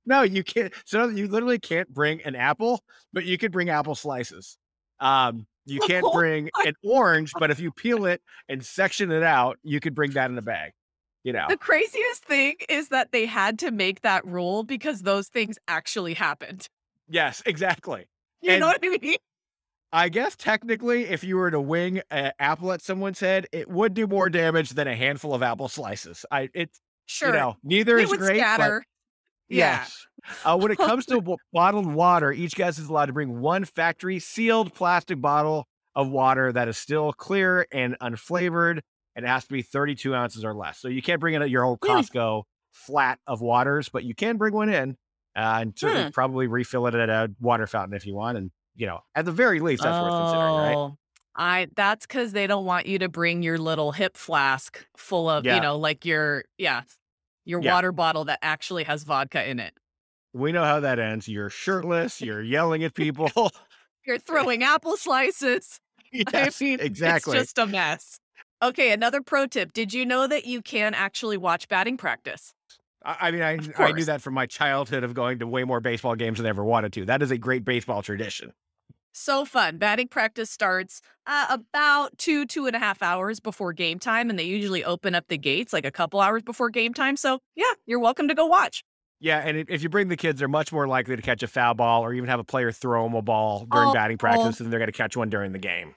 no, 0.05 0.23
you 0.23 0.43
can't. 0.43 0.73
So 0.83 1.07
you 1.07 1.29
literally 1.29 1.59
can't 1.59 1.87
bring 1.87 2.21
an 2.23 2.35
apple, 2.35 2.83
but 3.13 3.23
you 3.23 3.37
could 3.37 3.53
bring 3.53 3.69
apple 3.69 3.95
slices. 3.95 4.57
Um, 4.99 5.47
you 5.65 5.79
can't 5.87 6.03
Oh 6.05 6.11
bring 6.11 6.49
an 6.65 6.73
orange, 6.83 7.31
but 7.39 7.51
if 7.51 7.59
you 7.61 7.71
peel 7.83 8.05
it 8.05 8.21
and 8.49 8.65
section 8.65 9.11
it 9.13 9.23
out, 9.23 9.59
you 9.63 9.79
could 9.79 9.95
bring 9.95 10.11
that 10.11 10.29
in 10.29 10.37
a 10.37 10.41
bag. 10.41 10.73
You 11.23 11.31
know, 11.33 11.45
The 11.49 11.57
craziest 11.57 12.25
thing 12.25 12.55
is 12.67 12.89
that 12.89 13.11
they 13.13 13.25
had 13.25 13.57
to 13.59 13.71
make 13.71 14.01
that 14.01 14.25
rule 14.25 14.63
because 14.63 15.01
those 15.03 15.29
things 15.29 15.57
actually 15.67 16.13
happened. 16.15 16.67
yes, 17.07 17.41
exactly. 17.45 18.05
You 18.41 18.51
And- 18.51 18.59
know 18.59 18.67
what 18.67 18.79
I 18.83 18.97
mean? 19.01 19.15
I 19.93 20.09
guess 20.09 20.35
technically, 20.35 21.03
if 21.05 21.23
you 21.23 21.37
were 21.37 21.51
to 21.51 21.61
wing 21.61 22.01
an 22.09 22.31
apple 22.39 22.71
at 22.73 22.81
someone's 22.81 23.19
head, 23.19 23.45
it 23.51 23.69
would 23.69 23.93
do 23.93 24.07
more 24.07 24.27
damage 24.27 24.71
than 24.71 24.87
a 24.87 24.95
handful 24.95 25.35
of 25.35 25.43
apple 25.43 25.69
slices. 25.69 26.25
I 26.31 26.49
it's 26.53 26.81
Sure. 27.05 27.29
you 27.29 27.33
know 27.35 27.57
neither 27.63 27.99
it 27.99 28.05
is 28.05 28.09
would 28.09 28.19
great. 28.19 28.41
But 28.41 28.81
yeah. 29.49 29.83
yes, 29.83 30.07
uh, 30.45 30.57
when 30.57 30.71
it 30.71 30.77
comes 30.79 31.05
to 31.07 31.37
bottled 31.53 31.85
water, 31.85 32.31
each 32.31 32.55
guest 32.55 32.79
is 32.79 32.87
allowed 32.87 33.05
to 33.05 33.13
bring 33.13 33.39
one 33.39 33.65
factory 33.65 34.17
sealed 34.19 34.73
plastic 34.73 35.21
bottle 35.21 35.67
of 35.95 36.09
water 36.09 36.51
that 36.51 36.67
is 36.67 36.77
still 36.77 37.13
clear 37.13 37.67
and 37.71 37.95
unflavored, 38.01 38.79
and 39.15 39.25
it 39.25 39.27
has 39.29 39.45
to 39.45 39.53
be 39.53 39.61
32 39.61 40.13
ounces 40.15 40.43
or 40.45 40.53
less. 40.53 40.79
So 40.79 40.87
you 40.87 41.01
can't 41.01 41.19
bring 41.19 41.33
in 41.35 41.47
your 41.49 41.63
whole? 41.63 41.77
Costco 41.77 42.43
flat 42.71 43.19
of 43.27 43.41
waters, 43.41 43.89
but 43.89 44.03
you 44.03 44.15
can 44.15 44.37
bring 44.37 44.53
one 44.53 44.69
in 44.69 44.97
uh, 45.35 45.59
and 45.61 45.73
Hmm. 45.79 46.09
probably 46.09 46.47
refill 46.47 46.87
it 46.87 46.95
at 46.95 47.09
a 47.09 47.31
water 47.39 47.67
fountain 47.67 47.95
if 47.95 48.05
you 48.05 48.15
want. 48.15 48.37
And 48.37 48.51
you 48.75 48.87
know, 48.87 49.01
at 49.13 49.25
the 49.25 49.31
very 49.31 49.59
least, 49.59 49.83
that's 49.83 50.01
worth 50.01 50.15
considering, 50.15 50.55
right? 50.55 50.75
Oh, 50.75 50.97
I 51.35 51.67
that's 51.75 52.05
because 52.07 52.31
they 52.31 52.47
don't 52.47 52.65
want 52.65 52.85
you 52.87 52.99
to 52.99 53.09
bring 53.09 53.43
your 53.43 53.57
little 53.57 53.91
hip 53.91 54.17
flask 54.17 54.83
full 54.97 55.29
of, 55.29 55.45
Yeah. 55.45 55.55
you 55.55 55.61
know, 55.61 55.77
like 55.77 56.05
your 56.05 56.45
yeah, 56.57 56.81
your 57.45 57.61
Yeah. 57.61 57.73
water 57.73 57.91
bottle 57.91 58.25
that 58.25 58.39
actually 58.41 58.83
has 58.85 59.03
vodka 59.03 59.47
in 59.47 59.59
it. 59.59 59.73
We 60.33 60.51
know 60.51 60.63
how 60.63 60.79
that 60.79 60.97
ends. 60.97 61.27
You're 61.27 61.51
shirtless. 61.51 62.19
You're 62.19 62.41
yelling 62.41 62.83
at 62.83 62.93
people. 62.95 63.29
You're 64.05 64.17
throwing 64.17 64.63
apple 64.63 64.97
slices. 64.97 65.79
yes, 66.11 66.61
I 66.61 66.65
mean, 66.65 66.79
exactly. 66.79 67.37
It's 67.37 67.53
just 67.53 67.57
a 67.59 67.67
mess. 67.67 68.19
Okay, 68.63 68.93
another 68.93 69.21
pro 69.21 69.45
tip. 69.45 69.73
Did 69.73 69.93
you 69.93 70.05
know 70.05 70.25
that 70.25 70.45
you 70.45 70.61
can 70.61 70.93
actually 70.93 71.35
watch 71.35 71.67
batting 71.67 71.97
practice? 71.97 72.53
I, 73.05 73.31
mean, 73.31 73.41
I, 73.41 73.59
I 73.77 73.91
knew 73.91 74.05
that 74.05 74.21
from 74.21 74.33
my 74.33 74.45
childhood 74.45 75.03
of 75.03 75.13
going 75.13 75.39
to 75.39 75.47
way 75.47 75.65
more 75.65 75.81
baseball 75.81 76.15
games 76.15 76.37
than 76.37 76.45
I 76.45 76.49
ever 76.49 76.63
wanted 76.63 76.93
to. 76.93 77.03
That 77.03 77.21
is 77.21 77.31
a 77.31 77.37
great 77.37 77.65
baseball 77.65 78.01
tradition. 78.01 78.53
So 79.11 79.43
fun. 79.43 79.77
Batting 79.77 80.07
practice 80.07 80.49
starts 80.49 81.01
uh, 81.27 81.47
about 81.49 82.17
two, 82.17 82.45
two 82.45 82.65
and 82.65 82.73
a 82.73 82.79
half 82.79 83.03
hours 83.03 83.41
before 83.41 83.73
game 83.73 83.99
time, 83.99 84.29
and 84.29 84.39
they 84.39 84.45
usually 84.45 84.85
open 84.85 85.13
up 85.13 85.27
the 85.27 85.37
gates 85.37 85.73
like 85.73 85.85
a 85.85 85.91
couple 85.91 86.21
hours 86.21 86.41
before 86.43 86.69
game 86.69 86.93
time. 86.93 87.17
So, 87.17 87.39
yeah, 87.57 87.73
you're 87.85 87.99
welcome 87.99 88.29
to 88.29 88.33
go 88.33 88.45
watch. 88.45 88.85
Yeah, 89.19 89.39
and 89.39 89.65
if- 89.67 89.83
you 89.83 89.89
bring 89.89 90.07
the 90.07 90.15
kids, 90.15 90.39
they're 90.39 90.47
much 90.47 90.71
more 90.71 90.87
likely 90.87 91.17
to 91.17 91.21
catch 91.21 91.43
a 91.43 91.47
foul 91.47 91.73
ball 91.73 92.05
or 92.05 92.13
even 92.13 92.29
have 92.29 92.39
a 92.39 92.45
player 92.45 92.71
throw 92.71 93.03
them 93.03 93.13
a 93.13 93.21
ball 93.21 93.67
during 93.69 93.89
Oh, 93.89 93.93
batting 93.93 94.15
oh. 94.15 94.17
practice, 94.19 94.61
and 94.61 94.71
they're 94.71 94.79
going 94.79 94.87
to 94.91 94.97
catch 94.97 95.17
one 95.17 95.29
during 95.29 95.51
the 95.51 95.59
game. 95.59 95.95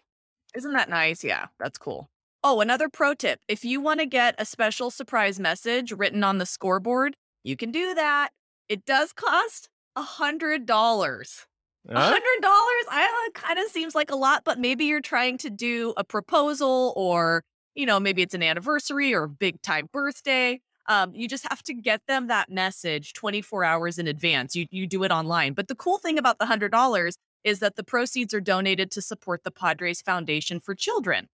Isn't 0.57 0.73
that 0.73 0.91
nice? 0.91 1.23
Yeah, 1.23 1.47
that's 1.61 1.79
cool. 1.79 2.11
Oh, 2.49 2.61
another 2.61 2.89
pro 2.89 3.13
tip. 3.13 3.41
If 3.49 3.65
you 3.65 3.81
want 3.81 3.99
to 3.99 4.07
get 4.07 4.37
a 4.39 4.45
special 4.45 4.93
surprise 4.93 5.41
message 5.41 5.91
written 5.91 6.23
on 6.23 6.39
the 6.39 6.47
scoreboard, 6.47 7.17
you 7.43 7.57
can 7.57 7.73
do 7.73 7.93
that. 7.95 8.29
It 8.69 8.85
does 8.85 9.13
cost 9.13 9.69
a 9.97 10.03
hundred 10.03 10.65
dollars. 10.65 11.45
A 11.89 11.99
hundred 12.01 12.43
dollars? 12.43 12.85
I 12.89 13.31
kind 13.35 13.59
of 13.59 13.67
seems 13.67 13.97
like 13.97 14.13
a 14.13 14.15
lot, 14.15 14.43
but 14.45 14.61
maybe 14.61 14.85
you're 14.85 15.01
trying 15.01 15.39
to 15.39 15.51
do 15.51 15.93
a 15.97 16.05
proposal 16.05 16.93
or, 16.95 17.43
you 17.75 17.85
know, 17.85 17.99
maybe 17.99 18.23
it's 18.23 18.33
an 18.35 18.45
anniversary 18.45 19.13
or 19.13 19.25
a 19.25 19.29
big 19.29 19.61
time 19.63 19.89
birthday. 19.93 20.61
Um, 20.87 21.17
you 21.17 21.27
just 21.27 21.49
have 21.51 21.65
to 21.65 21.75
get 21.75 22.01
them 22.07 22.29
that 22.29 22.49
message 22.49 23.13
24 23.15 23.65
hours 23.65 23.99
in 23.99 24.07
advance. 24.07 24.55
You 24.55 24.67
you 24.71 24.87
do 24.87 25.03
it 25.03 25.11
online. 25.11 25.53
But 25.55 25.67
the 25.67 25.75
cool 25.75 25.99
thing 25.99 26.17
about 26.17 26.39
the 26.39 26.47
hundred 26.47 26.71
dollars 26.71 27.17
is 27.43 27.59
that 27.59 27.75
the 27.75 27.83
proceeds 27.83 28.33
are 28.33 28.41
donated 28.41 28.93
to 28.93 29.03
support 29.03 29.43
the 29.43 29.51
Padres 29.51 30.01
Foundation 30.01 30.61
for 30.61 30.77
Children. 30.77 31.27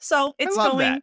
So 0.00 0.34
it's 0.38 0.56
going 0.56 0.78
that. 0.78 1.02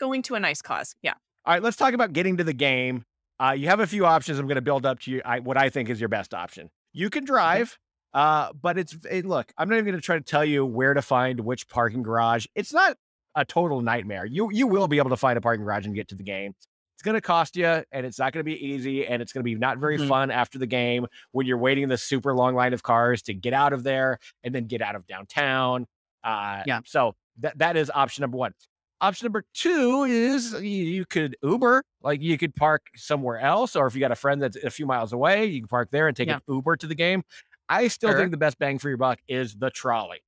going 0.00 0.22
to 0.22 0.34
a 0.34 0.40
nice 0.40 0.62
cause. 0.62 0.94
Yeah. 1.02 1.14
All 1.44 1.54
right, 1.54 1.62
let's 1.62 1.76
talk 1.76 1.94
about 1.94 2.12
getting 2.12 2.36
to 2.38 2.44
the 2.44 2.52
game. 2.52 3.04
Uh, 3.40 3.52
you 3.52 3.68
have 3.68 3.80
a 3.80 3.86
few 3.86 4.04
options. 4.06 4.38
I'm 4.38 4.46
going 4.46 4.56
to 4.56 4.62
build 4.62 4.84
up 4.84 5.00
to 5.00 5.10
you 5.10 5.22
I, 5.24 5.40
what 5.40 5.56
I 5.56 5.68
think 5.70 5.88
is 5.90 6.00
your 6.00 6.08
best 6.08 6.34
option. 6.34 6.70
You 6.92 7.10
can 7.10 7.24
drive, 7.24 7.78
uh, 8.14 8.52
but 8.60 8.78
it's 8.78 8.96
it, 9.10 9.24
look. 9.24 9.52
I'm 9.56 9.68
not 9.68 9.76
even 9.76 9.86
going 9.86 9.96
to 9.96 10.02
try 10.04 10.16
to 10.18 10.24
tell 10.24 10.44
you 10.44 10.64
where 10.66 10.94
to 10.94 11.02
find 11.02 11.38
which 11.40 11.68
parking 11.68 12.02
garage. 12.02 12.46
It's 12.54 12.72
not 12.72 12.96
a 13.34 13.44
total 13.44 13.80
nightmare. 13.80 14.24
You 14.26 14.50
you 14.52 14.66
will 14.66 14.88
be 14.88 14.98
able 14.98 15.10
to 15.10 15.16
find 15.16 15.38
a 15.38 15.40
parking 15.40 15.64
garage 15.64 15.86
and 15.86 15.94
get 15.94 16.08
to 16.08 16.14
the 16.16 16.24
game. 16.24 16.54
It's 16.96 17.02
going 17.04 17.14
to 17.14 17.20
cost 17.20 17.54
you, 17.56 17.66
and 17.66 18.04
it's 18.04 18.18
not 18.18 18.32
going 18.32 18.40
to 18.40 18.44
be 18.50 18.56
easy, 18.66 19.06
and 19.06 19.22
it's 19.22 19.32
going 19.32 19.42
to 19.42 19.44
be 19.44 19.54
not 19.54 19.78
very 19.78 19.98
Mhm. 19.98 20.08
fun 20.08 20.30
after 20.32 20.58
the 20.58 20.66
game 20.66 21.06
when 21.30 21.46
you're 21.46 21.58
waiting 21.58 21.84
in 21.84 21.88
the 21.88 21.98
super 21.98 22.34
long 22.34 22.56
line 22.56 22.72
of 22.72 22.82
cars 22.82 23.22
to 23.22 23.34
get 23.34 23.52
out 23.52 23.72
of 23.72 23.84
there 23.84 24.18
and 24.42 24.52
then 24.52 24.66
get 24.66 24.82
out 24.82 24.96
of 24.96 25.06
downtown. 25.06 25.86
Uh, 26.24 26.64
Yeah. 26.66 26.80
So 26.86 27.14
that 27.40 27.58
that 27.58 27.76
is 27.76 27.90
option 27.94 28.22
number 28.22 28.36
one. 28.36 28.52
Option 29.00 29.26
number 29.26 29.44
two 29.54 30.04
is 30.04 30.52
y- 30.54 30.60
you 30.60 31.04
could 31.06 31.36
Uber, 31.42 31.84
like 32.02 32.20
you 32.20 32.36
could 32.36 32.54
park 32.56 32.82
somewhere 32.96 33.38
else, 33.38 33.76
or 33.76 33.86
if 33.86 33.94
you 33.94 34.00
got 34.00 34.10
a 34.10 34.16
friend 34.16 34.42
that's 34.42 34.56
a 34.56 34.70
few 34.70 34.86
miles 34.86 35.12
away, 35.12 35.46
you 35.46 35.60
can 35.60 35.68
park 35.68 35.88
there 35.92 36.08
and 36.08 36.16
take 36.16 36.28
Yeah. 36.28 36.36
an 36.36 36.42
Uber 36.48 36.76
to 36.78 36.86
the 36.86 36.94
game. 36.96 37.22
I 37.68 37.88
still 37.88 38.10
Sure. 38.10 38.18
think 38.18 38.32
the 38.32 38.36
best 38.38 38.58
bang 38.58 38.78
for 38.78 38.88
your 38.88 38.98
buck 38.98 39.20
is 39.28 39.54
the 39.56 39.70
trolley. 39.70 40.20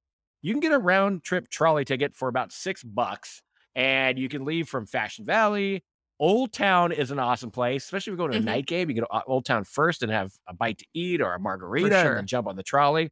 You 0.43 0.53
can 0.53 0.61
get 0.61 0.73
a 0.73 0.79
round 0.79 1.25
trip 1.25 1.49
trolley 1.49 1.85
ticket 1.85 2.15
for 2.15 2.29
about 2.29 2.53
six 2.53 2.83
bucks, 2.85 3.43
and 3.75 4.19
you 4.19 4.29
can 4.29 4.45
leave 4.45 4.69
from 4.69 4.87
Fashion 4.87 5.25
Valley. 5.25 5.83
Old 6.21 6.53
Town 6.53 6.93
is 6.93 7.11
an 7.11 7.19
awesome 7.19 7.51
place, 7.51 7.85
especially 7.85 8.13
if 8.13 8.15
you 8.19 8.25
go 8.25 8.29
to 8.29 8.37
a 8.37 8.41
Mhm. 8.41 8.45
night 8.45 8.67
game. 8.67 8.89
You 8.91 8.97
go 8.97 9.07
to 9.11 9.25
Old 9.25 9.47
Town 9.47 9.65
first 9.65 10.03
and 10.03 10.13
have 10.13 10.33
a 10.47 10.55
bite 10.55 10.79
to 10.79 10.87
eat 10.95 11.21
or 11.23 11.33
a 11.35 11.41
margarita, 11.41 11.97
and 11.97 12.17
then 12.19 12.27
jump 12.27 12.47
on 12.47 12.57
the 12.57 12.63
trolley 12.63 13.11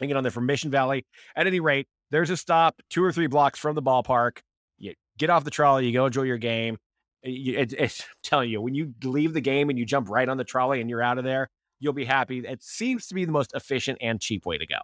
and 0.00 0.08
get 0.08 0.16
on 0.16 0.22
there 0.22 0.30
from 0.30 0.46
Mission 0.46 0.70
Valley. 0.70 1.04
At 1.36 1.46
any 1.48 1.58
rate, 1.60 1.88
there's 2.10 2.30
a 2.30 2.36
stop 2.36 2.80
two 2.90 3.02
or 3.04 3.12
three 3.12 3.26
blocks 3.26 3.58
from 3.58 3.74
the 3.74 3.82
ballpark. 3.82 4.38
You 4.78 4.94
get 5.18 5.30
off 5.30 5.44
the 5.44 5.50
trolley, 5.50 5.86
you 5.86 5.92
go 5.92 6.06
enjoy 6.06 6.22
your 6.22 6.38
game. 6.38 6.78
Eh, 7.24 7.30
you- 7.30 7.58
It, 7.58 7.72
it's 7.72 8.00
I'm 8.02 8.06
telling 8.22 8.50
you, 8.50 8.60
when 8.60 8.74
you 8.74 8.94
leave 9.04 9.32
the 9.34 9.40
game 9.40 9.70
and 9.70 9.78
you 9.78 9.84
jump 9.84 10.08
right 10.08 10.28
on 10.28 10.36
the 10.36 10.44
trolley 10.44 10.80
and 10.80 10.88
you're 10.88 11.02
out 11.02 11.18
of 11.18 11.24
there, 11.24 11.48
you'll 11.80 11.92
be 11.92 12.04
happy. 12.04 12.38
It 12.40 12.62
seems 12.62 13.06
to 13.08 13.14
be 13.14 13.24
the 13.24 13.32
most 13.32 13.52
efficient 13.54 13.98
and 14.00 14.20
cheap 14.20 14.46
way 14.46 14.58
to 14.58 14.66
go. 14.66 14.78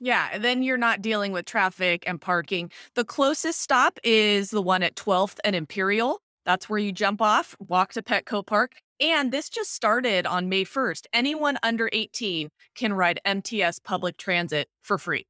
Yeah, 0.00 0.30
and 0.32 0.42
then 0.42 0.62
you're 0.64 0.76
not 0.78 1.00
dealing 1.00 1.30
with 1.32 1.44
traffic 1.44 2.02
and 2.08 2.20
parking. 2.20 2.70
The 2.94 3.04
closest 3.04 3.60
stop 3.60 3.98
is 4.02 4.50
the 4.50 4.60
one 4.62 4.82
at 4.82 4.96
12th 4.96 5.38
and 5.44 5.54
Imperial. 5.54 6.20
That's 6.44 6.68
where 6.68 6.80
you 6.80 6.90
jump 6.90 7.22
off, 7.22 7.54
walk 7.60 7.92
to 7.92 8.02
Petco 8.02 8.44
Park. 8.44 8.72
And 8.98 9.30
this 9.30 9.48
just 9.48 9.72
started 9.72 10.26
on 10.26 10.48
May 10.48 10.64
1st. 10.64 11.06
Anyone 11.12 11.56
under 11.62 11.88
18 11.92 12.48
can 12.74 12.92
ride 12.92 13.20
MTS 13.24 13.78
public 13.78 14.16
transit 14.16 14.66
for 14.82 14.98
free. 14.98 15.26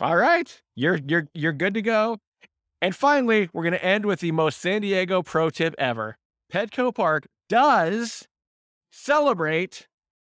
All 0.00 0.16
right, 0.16 0.60
you're 0.76 0.98
you're 1.06 1.28
you're 1.34 1.52
good 1.52 1.74
to 1.74 1.82
go. 1.82 2.18
And 2.80 2.94
finally, 2.94 3.50
we're 3.52 3.64
going 3.64 3.72
to 3.72 3.84
end 3.84 4.06
with 4.06 4.20
the 4.20 4.30
most 4.30 4.60
San 4.60 4.82
Diego 4.82 5.22
pro 5.22 5.50
tip 5.50 5.74
ever. 5.78 6.16
Petco 6.52 6.94
Park 6.94 7.26
does 7.48 8.28
celebrate 8.92 9.88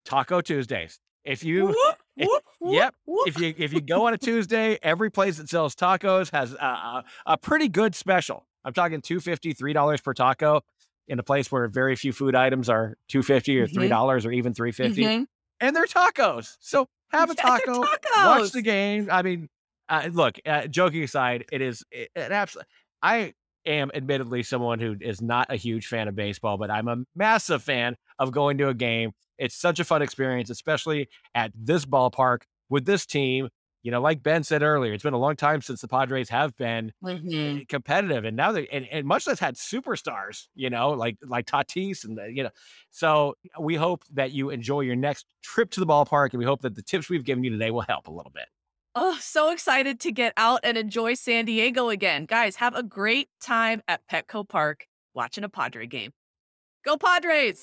Taco 0.04 0.40
Tuesdays. 0.40 1.00
If 1.24 1.42
you 1.42 1.66
Whoop, 1.68 1.76
if- 2.16 2.28
whoop, 2.28 2.42
whoop, 2.60 2.74
yep, 2.74 2.94
if 3.26 3.38
you 3.40 3.54
if 3.56 3.72
you 3.72 3.80
go 3.80 4.06
on 4.06 4.14
a 4.14 4.18
Tuesday, 4.18 4.78
every 4.82 5.10
place 5.10 5.38
that 5.38 5.48
sells 5.48 5.74
tacos 5.74 6.30
has 6.32 6.52
a, 6.52 6.56
a, 6.64 7.04
a 7.26 7.38
pretty 7.38 7.68
good 7.68 7.94
special. 7.94 8.46
I'm 8.64 8.72
talking 8.74 9.00
two 9.00 9.20
fifty, 9.20 9.52
three 9.54 9.72
dollars 9.72 10.00
per 10.02 10.12
taco 10.12 10.60
in 11.08 11.18
a 11.18 11.22
place 11.22 11.50
where 11.50 11.66
very 11.68 11.96
few 11.96 12.12
food 12.12 12.34
items 12.34 12.68
are 12.68 12.96
two 13.08 13.22
fifty 13.22 13.58
or 13.58 13.66
three 13.66 13.88
dollars 13.88 14.26
or 14.26 14.32
even 14.32 14.52
three 14.52 14.72
Mhm. 14.72 15.26
and 15.60 15.74
they're 15.76 15.86
tacos. 15.86 16.56
So 16.60 16.88
have 17.10 17.30
a 17.30 17.34
Yeah, 17.38 17.42
taco, 17.58 17.80
watch 18.16 18.52
the 18.52 18.62
game. 18.62 19.08
I 19.10 19.22
mean, 19.22 19.48
uh, 19.88 20.08
look, 20.12 20.38
uh, 20.46 20.66
joking 20.66 21.02
aside, 21.02 21.44
it 21.52 21.60
is 21.60 21.84
it, 21.90 22.10
it 22.14 22.32
absolutely. 22.32 22.68
I 23.02 23.34
am 23.66 23.90
admittedly 23.94 24.42
someone 24.42 24.78
who 24.78 24.96
is 25.00 25.22
not 25.22 25.50
a 25.50 25.56
huge 25.56 25.86
fan 25.86 26.08
of 26.08 26.14
baseball, 26.14 26.58
but 26.58 26.70
I'm 26.70 26.88
a 26.88 27.04
massive 27.14 27.62
fan 27.62 27.96
of 28.18 28.32
going 28.32 28.58
to 28.58 28.68
a 28.68 28.74
game. 28.74 29.12
It's 29.38 29.54
such 29.56 29.80
a 29.80 29.84
fun 29.84 30.02
experience, 30.02 30.50
especially 30.50 31.08
at 31.34 31.52
this 31.54 31.84
ballpark 31.84 32.42
with 32.68 32.84
this 32.86 33.06
team. 33.06 33.48
You 33.82 33.90
know, 33.90 34.00
like 34.00 34.22
Ben 34.22 34.42
said 34.44 34.62
earlier, 34.62 34.92
it's 34.94 35.02
been 35.02 35.12
a 35.14 35.18
long 35.18 35.36
time 35.36 35.60
since 35.60 35.80
the 35.82 35.88
Padres 35.88 36.30
have 36.30 36.56
been 36.56 36.92
Mhm. 37.02 37.60
uh, 37.60 37.64
competitive, 37.68 38.24
and 38.24 38.36
now 38.36 38.52
they 38.52 38.66
and, 38.68 38.86
and 38.88 39.06
much 39.06 39.26
less 39.26 39.38
had 39.38 39.56
superstars. 39.56 40.48
You 40.54 40.70
know, 40.70 40.90
like 40.90 41.18
like 41.22 41.46
Tatis, 41.46 42.04
and 42.04 42.16
the, 42.16 42.32
you 42.32 42.42
know. 42.44 42.50
So 42.90 43.34
we 43.60 43.74
hope 43.76 44.04
that 44.12 44.32
you 44.32 44.50
enjoy 44.50 44.80
your 44.80 44.96
next 44.96 45.26
trip 45.42 45.70
to 45.72 45.80
the 45.80 45.86
ballpark, 45.86 46.30
and 46.32 46.38
we 46.38 46.44
hope 46.46 46.62
that 46.62 46.74
the 46.74 46.82
tips 46.82 47.10
we've 47.10 47.24
given 47.24 47.44
you 47.44 47.50
today 47.50 47.70
will 47.70 47.82
help 47.82 48.06
a 48.06 48.12
little 48.12 48.32
bit. 48.32 48.46
Oh, 48.96 49.18
so 49.20 49.50
excited 49.50 49.98
to 50.00 50.12
get 50.12 50.32
out 50.36 50.60
and 50.62 50.76
enjoy 50.78 51.14
San 51.14 51.46
Diego 51.46 51.88
again. 51.88 52.26
Guys, 52.26 52.56
have 52.56 52.76
a 52.76 52.82
great 52.82 53.28
time 53.40 53.82
at 53.88 54.06
Petco 54.08 54.48
Park 54.48 54.86
watching 55.14 55.42
a 55.42 55.48
Padre 55.48 55.86
game. 55.86 56.12
Go 56.84 56.96
Padres! 56.96 57.60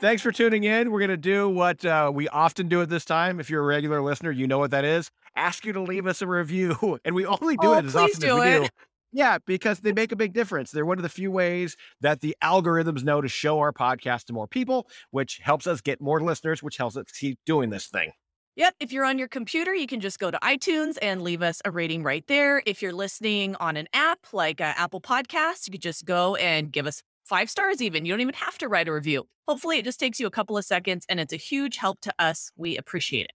Thanks 0.00 0.22
for 0.22 0.30
tuning 0.30 0.64
in. 0.64 0.92
We're 0.92 1.00
going 1.00 1.08
to 1.08 1.16
do 1.16 1.48
what 1.48 1.82
uh, 1.84 2.12
we 2.14 2.28
often 2.28 2.68
do 2.68 2.82
at 2.82 2.90
this 2.90 3.04
time. 3.04 3.40
If 3.40 3.48
you're 3.48 3.62
a 3.62 3.66
regular 3.66 4.02
listener, 4.02 4.30
you 4.30 4.46
know 4.46 4.58
what 4.58 4.70
that 4.72 4.84
is. 4.84 5.10
Ask 5.34 5.64
you 5.64 5.72
to 5.72 5.80
leave 5.80 6.06
us 6.06 6.20
a 6.22 6.26
review. 6.26 6.98
And 7.04 7.14
we 7.14 7.24
only 7.26 7.56
do 7.56 7.68
Oh, 7.68 7.78
it 7.78 7.86
as 7.86 7.96
often 7.96 8.22
as 8.24 8.34
we 8.34 8.40
it. 8.48 8.62
do. 8.62 8.68
Yeah, 9.12 9.38
because 9.46 9.80
they 9.80 9.92
make 9.92 10.12
a 10.12 10.16
big 10.16 10.32
difference. 10.32 10.70
They're 10.70 10.84
one 10.84 10.98
of 10.98 11.02
the 11.02 11.08
few 11.08 11.30
ways 11.30 11.76
that 12.02 12.20
the 12.20 12.36
algorithms 12.42 13.02
know 13.02 13.20
to 13.20 13.28
show 13.28 13.58
our 13.60 13.72
podcast 13.72 14.24
to 14.26 14.32
more 14.32 14.46
people, 14.48 14.88
which 15.10 15.40
helps 15.42 15.66
us 15.66 15.80
get 15.80 16.00
more 16.00 16.20
listeners, 16.20 16.62
which 16.62 16.76
helps 16.76 16.96
us 16.96 17.06
keep 17.18 17.38
doing 17.46 17.70
this 17.70 17.86
thing. 17.86 18.12
Yep. 18.56 18.76
If 18.78 18.92
you're 18.92 19.04
on 19.04 19.18
your 19.18 19.26
computer, 19.26 19.74
you 19.74 19.88
can 19.88 19.98
just 19.98 20.20
go 20.20 20.30
to 20.30 20.38
iTunes 20.38 20.96
and 21.02 21.22
leave 21.22 21.42
us 21.42 21.60
a 21.64 21.72
rating 21.72 22.04
right 22.04 22.24
there. 22.28 22.62
If 22.66 22.82
you're 22.82 22.92
listening 22.92 23.56
on 23.56 23.76
an 23.76 23.88
app 23.92 24.20
like 24.32 24.60
uh, 24.60 24.74
Apple 24.76 25.00
Podcasts, 25.00 25.66
you 25.66 25.72
could 25.72 25.82
just 25.82 26.04
go 26.04 26.36
and 26.36 26.70
give 26.70 26.86
us 26.86 27.02
five 27.24 27.50
stars, 27.50 27.82
even. 27.82 28.04
You 28.04 28.12
don't 28.12 28.20
even 28.20 28.34
have 28.34 28.56
to 28.58 28.68
write 28.68 28.86
a 28.86 28.92
review. 28.92 29.26
Hopefully, 29.48 29.78
it 29.78 29.84
just 29.84 29.98
takes 29.98 30.20
you 30.20 30.26
a 30.26 30.30
couple 30.30 30.56
of 30.56 30.64
seconds 30.64 31.04
and 31.08 31.18
it's 31.18 31.32
a 31.32 31.36
huge 31.36 31.78
help 31.78 32.00
to 32.02 32.14
us. 32.18 32.52
We 32.56 32.76
appreciate 32.76 33.24
it. 33.24 33.32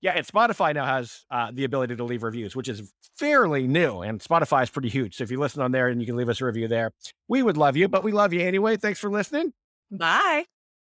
Yeah, 0.00 0.12
and 0.16 0.26
Spotify 0.26 0.74
now 0.74 0.84
has 0.84 1.24
uh, 1.30 1.50
the 1.52 1.64
ability 1.64 1.96
to 1.96 2.04
leave 2.04 2.22
reviews, 2.22 2.56
which 2.56 2.68
is 2.68 2.92
fairly 3.16 3.68
new. 3.68 4.00
And 4.02 4.20
Spotify 4.20 4.64
is 4.64 4.70
pretty 4.70 4.88
huge. 4.88 5.16
So 5.16 5.24
if 5.24 5.30
you 5.30 5.38
listen 5.38 5.62
on 5.62 5.70
there 5.70 5.88
and 5.88 6.00
you 6.00 6.06
can 6.06 6.16
leave 6.16 6.28
us 6.28 6.40
a 6.40 6.44
review 6.44 6.66
there, 6.66 6.92
we 7.28 7.42
would 7.42 7.56
love 7.56 7.76
you, 7.76 7.88
but 7.88 8.02
we 8.02 8.12
love 8.12 8.32
you 8.32 8.40
anyway. 8.40 8.76
Thanks 8.76 8.98
for 8.98 9.10
listening. 9.10 9.52
Bye. 9.90 10.51